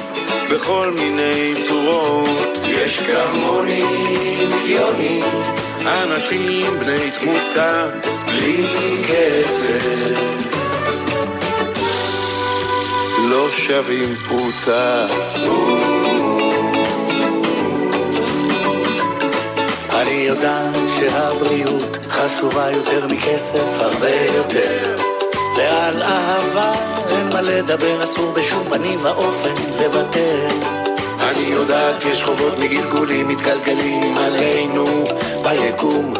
[0.51, 2.57] בכל מיני צורות.
[2.67, 3.83] יש כמוני
[4.47, 5.23] מיליונים,
[5.85, 7.87] אנשים בני תמותה,
[8.25, 8.65] בלי
[9.07, 10.19] כסף.
[13.29, 15.05] לא שווים פרוטה.
[19.91, 24.95] אני יודעת שהבריאות חשובה יותר מכסף, הרבה יותר.
[25.57, 29.53] ועל אהבה אין מה לדבר, אסור בשום פנים ואופן
[29.83, 30.47] לוותר.
[31.19, 34.85] אני יודעת יש חובות מגלגולים מתגלגלים עלינו
[35.43, 36.13] ביקום.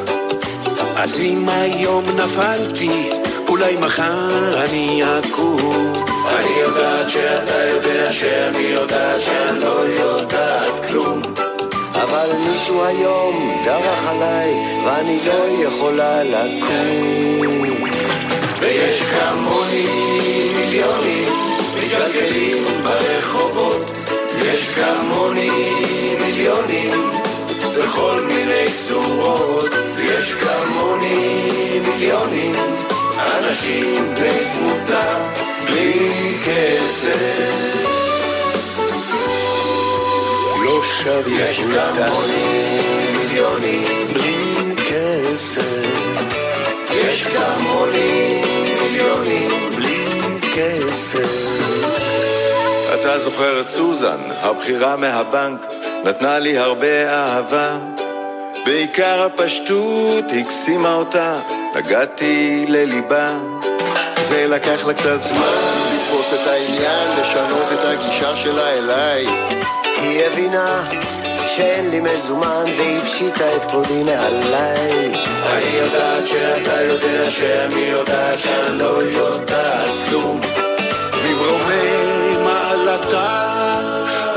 [0.96, 3.10] אז אם היום נפלתי,
[3.48, 5.94] אולי מחר אני אקום.
[6.28, 11.22] אני יודעת שאתה יודע שאני יודעת שאני לא יודעת כלום.
[11.94, 14.54] אבל מישהו היום דרך עליי,
[14.86, 17.62] ואני לא יכולה לקום.
[18.62, 20.51] ויש כמוני
[20.82, 21.34] מיליונים
[21.78, 23.92] מתגלגלים ברחובות.
[24.46, 25.50] יש כמוני
[26.22, 27.10] מיליונים
[27.62, 29.72] בכל מיני צורות.
[29.98, 32.56] יש כמוני מיליונים
[33.18, 35.24] אנשים בני תמותה
[35.66, 35.94] בלי
[36.46, 37.82] כסף.
[40.66, 42.80] לא שווים יש כמוני
[43.18, 45.86] מיליונים בלי כסף,
[46.92, 48.41] יש כמוני
[50.52, 51.52] כסף.
[52.94, 55.66] אתה זוכר את סוזן, הבכירה מהבנק,
[56.04, 57.78] נתנה לי הרבה אהבה.
[58.66, 61.40] בעיקר הפשטות הקסימה אותה,
[61.76, 63.38] נגעתי לליבה.
[64.30, 69.26] זה לקח לה קצת זמן לתפוס את העניין, לשנות את הגישה שלה אליי.
[70.02, 70.84] היא הבינה
[71.62, 75.12] שאין לי מזומן והפשיטה את כבודי מעליי.
[75.46, 80.42] אני יודעת שאתה יודע שאני יודעת שאני לא יודעת כלום.
[81.24, 83.52] ממרומי מעלתה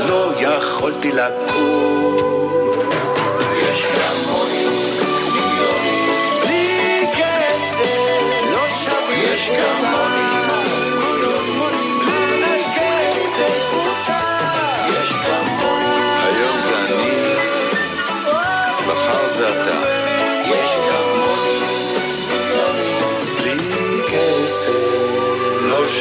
[0.09, 2.44] לא יכולתי לקום.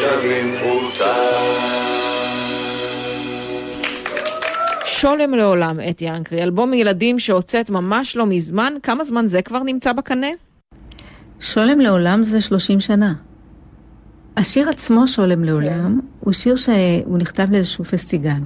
[0.05, 1.15] שווים פרוטה.
[4.87, 9.93] שולם לעולם, אתי אנקרי, אלבום ילדים שהוצאת ממש לא מזמן, כמה זמן זה כבר נמצא
[9.93, 10.27] בקנה?
[11.41, 13.15] שולם לעולם זה 30 שנה.
[14.37, 18.41] השיר עצמו, שולם לעולם, הוא שיר שהוא נכתב לאיזשהו פסטיגל.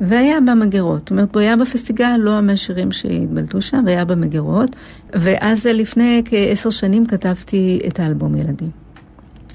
[0.00, 1.00] והיה במגירות.
[1.00, 4.76] זאת אומרת, הוא היה בפסטיגל, לא מהשירים שהתבלטו שם, והיה במגירות.
[5.12, 8.83] ואז לפני כעשר שנים כתבתי את האלבום ילדים.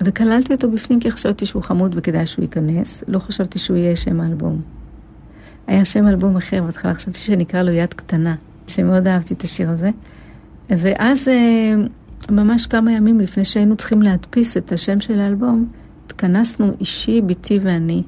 [0.01, 3.03] וכללתי אותו בפנים כי חשבתי שהוא חמוד וכדאי שהוא ייכנס.
[3.07, 4.61] לא חשבתי שהוא יהיה שם האלבום.
[5.67, 8.35] היה שם אלבום אחר, בהתחלה חשבתי שנקרא לו יד קטנה,
[8.67, 9.89] שמאוד אהבתי את השיר הזה.
[10.69, 11.73] ואז אה,
[12.31, 15.67] ממש כמה ימים לפני שהיינו צריכים להדפיס את השם של האלבום,
[16.05, 18.03] התכנסנו אישי, בתי ואני.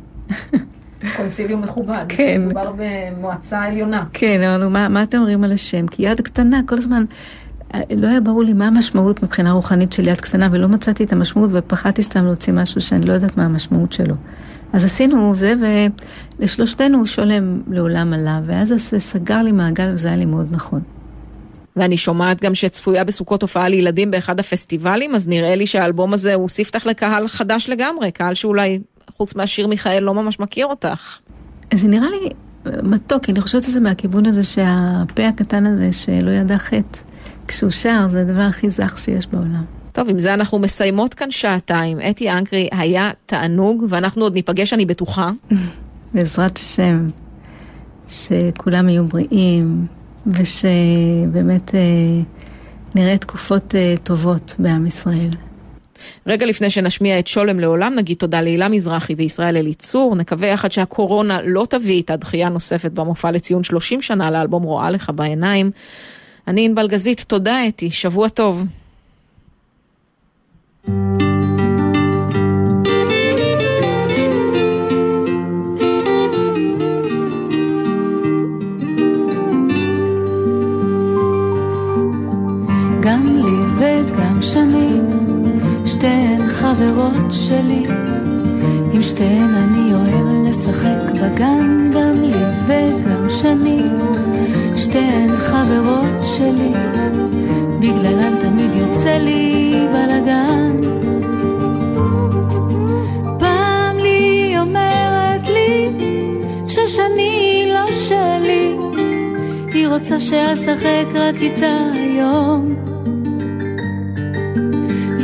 [1.18, 2.06] קונסיליום מכובד.
[2.10, 2.42] כן.
[2.46, 4.06] מדובר במועצה עליונה.
[4.14, 5.88] כן, אמרנו, מה, מה אתם אומרים על השם?
[5.88, 7.06] כי יד קטנה, כל הזמן,
[7.96, 11.50] לא היה ברור לי מה המשמעות מבחינה רוחנית של יד קטנה, ולא מצאתי את המשמעות,
[11.54, 14.16] ופחדתי סתם להוציא משהו שאני לא יודעת מה המשמעות שלו.
[14.74, 15.54] אז עשינו זה,
[16.40, 20.82] ולשלושתנו שולם לעולם עלה, ואז זה סגר לי מעגל, וזה היה לי מאוד נכון.
[21.76, 26.50] ואני שומעת גם שצפויה בסוכות הופעה לילדים באחד הפסטיבלים, אז נראה לי שהאלבום הזה הוא
[26.50, 28.80] ספתח לקהל חדש לגמרי, קהל שאולי,
[29.18, 31.18] חוץ מהשיר מיכאל, לא ממש מכיר אותך.
[31.74, 32.30] זה נראה לי
[32.84, 37.00] מתוק, אני חושבת שזה מהכיוון הזה שהפה הקטן הזה שלא ידע חטא,
[37.52, 39.64] כשהוא שר, זה הדבר הכי זך שיש בעולם.
[39.92, 41.98] טוב, עם זה אנחנו מסיימות כאן שעתיים.
[42.10, 45.30] אתי אנקרי היה תענוג, ואנחנו עוד ניפגש, אני בטוחה.
[46.14, 47.10] בעזרת השם,
[48.10, 49.86] שכולם יהיו בריאים,
[50.28, 51.80] ושבאמת אה,
[52.96, 55.30] נראה תקופות אה, טובות בעם ישראל.
[56.28, 60.16] רגע לפני שנשמיע את שולם לעולם, נגיד תודה להילה מזרחי וישראל אליצור.
[60.16, 65.12] נקווה יחד שהקורונה לא תביא איתה דחייה נוספת במופע לציון 30 שנה לאלבום רואה לך
[65.16, 65.72] בעיניים.
[66.52, 68.66] אני ענבל גזית, תודה אתי, שבוע טוב.
[83.00, 84.92] גם לי וגם שני,
[85.86, 87.86] שתיהן חברות שלי.
[88.94, 93.82] עם שתיהן אני אוהב לשחק בגן, גם לי וגם שני,
[94.76, 95.31] שתיהן
[95.72, 96.74] החברות שלי,
[97.80, 100.82] בגללן תמיד יוצא לי בלאגן.
[103.40, 105.90] פעם לי אומרת לי
[106.68, 108.76] ששני לא שלי,
[109.74, 112.76] היא רוצה שאשחק רק איתה היום.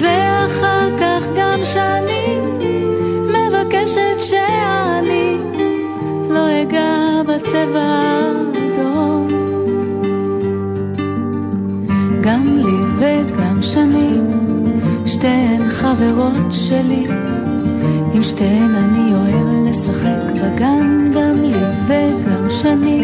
[0.01, 2.39] ואחר כך גם שאני
[3.23, 5.37] מבקשת שאני
[6.29, 8.56] לא אגע בצבע
[12.99, 14.09] וגם שני,
[15.05, 17.07] שתיהן חברות שלי.
[18.13, 23.03] עם שתיהן אני אוהב לשחק בגן, גם לי וגם שני,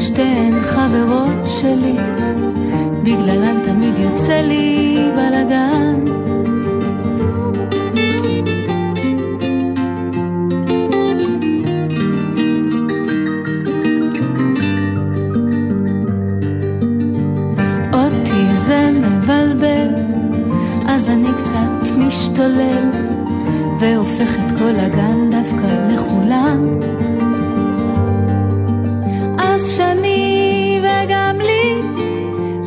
[0.00, 1.96] שתיהן חברות שלי.
[3.02, 5.79] בגללן תמיד יוצא לי בלגן.
[22.40, 22.90] משתולל,
[23.80, 26.78] והופך את כל הגן דווקא לכולם.
[29.38, 31.82] אז שני וגם לי,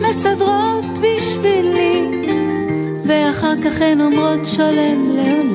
[0.01, 2.11] מסדרות בשבילי,
[3.05, 5.53] ואחר כך הן אומרות שלם לעולם.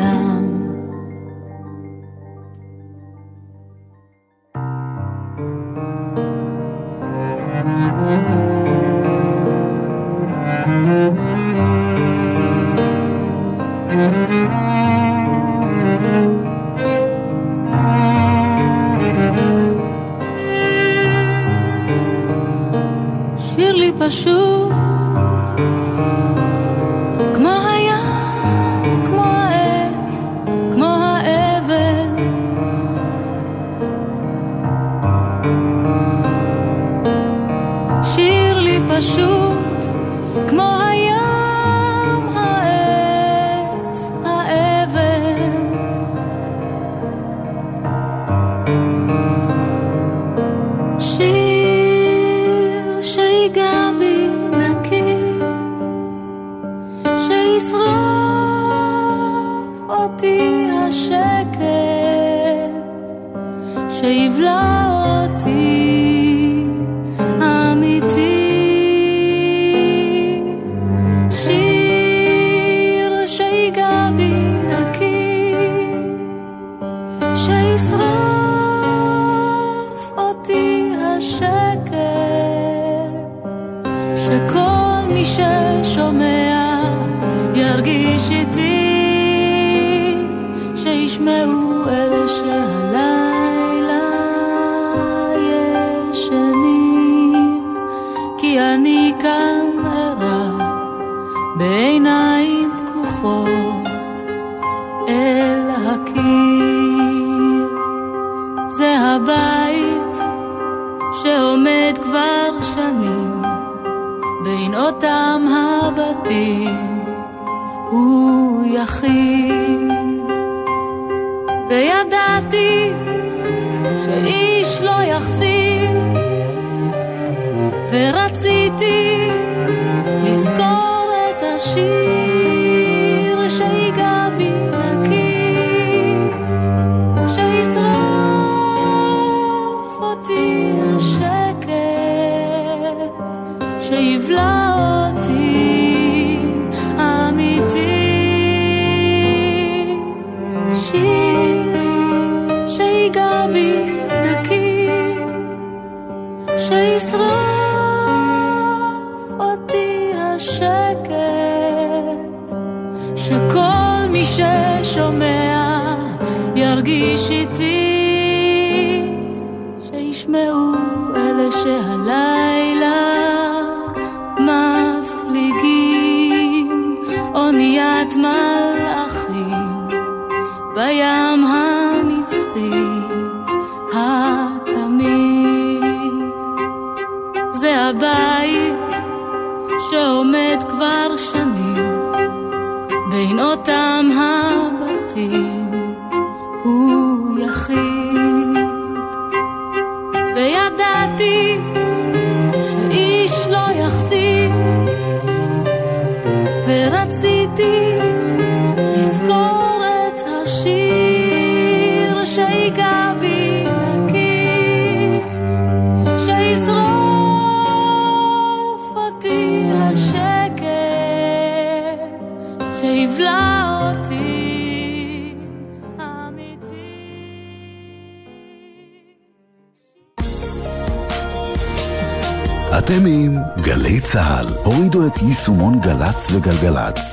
[236.30, 237.07] Lügel Galatz.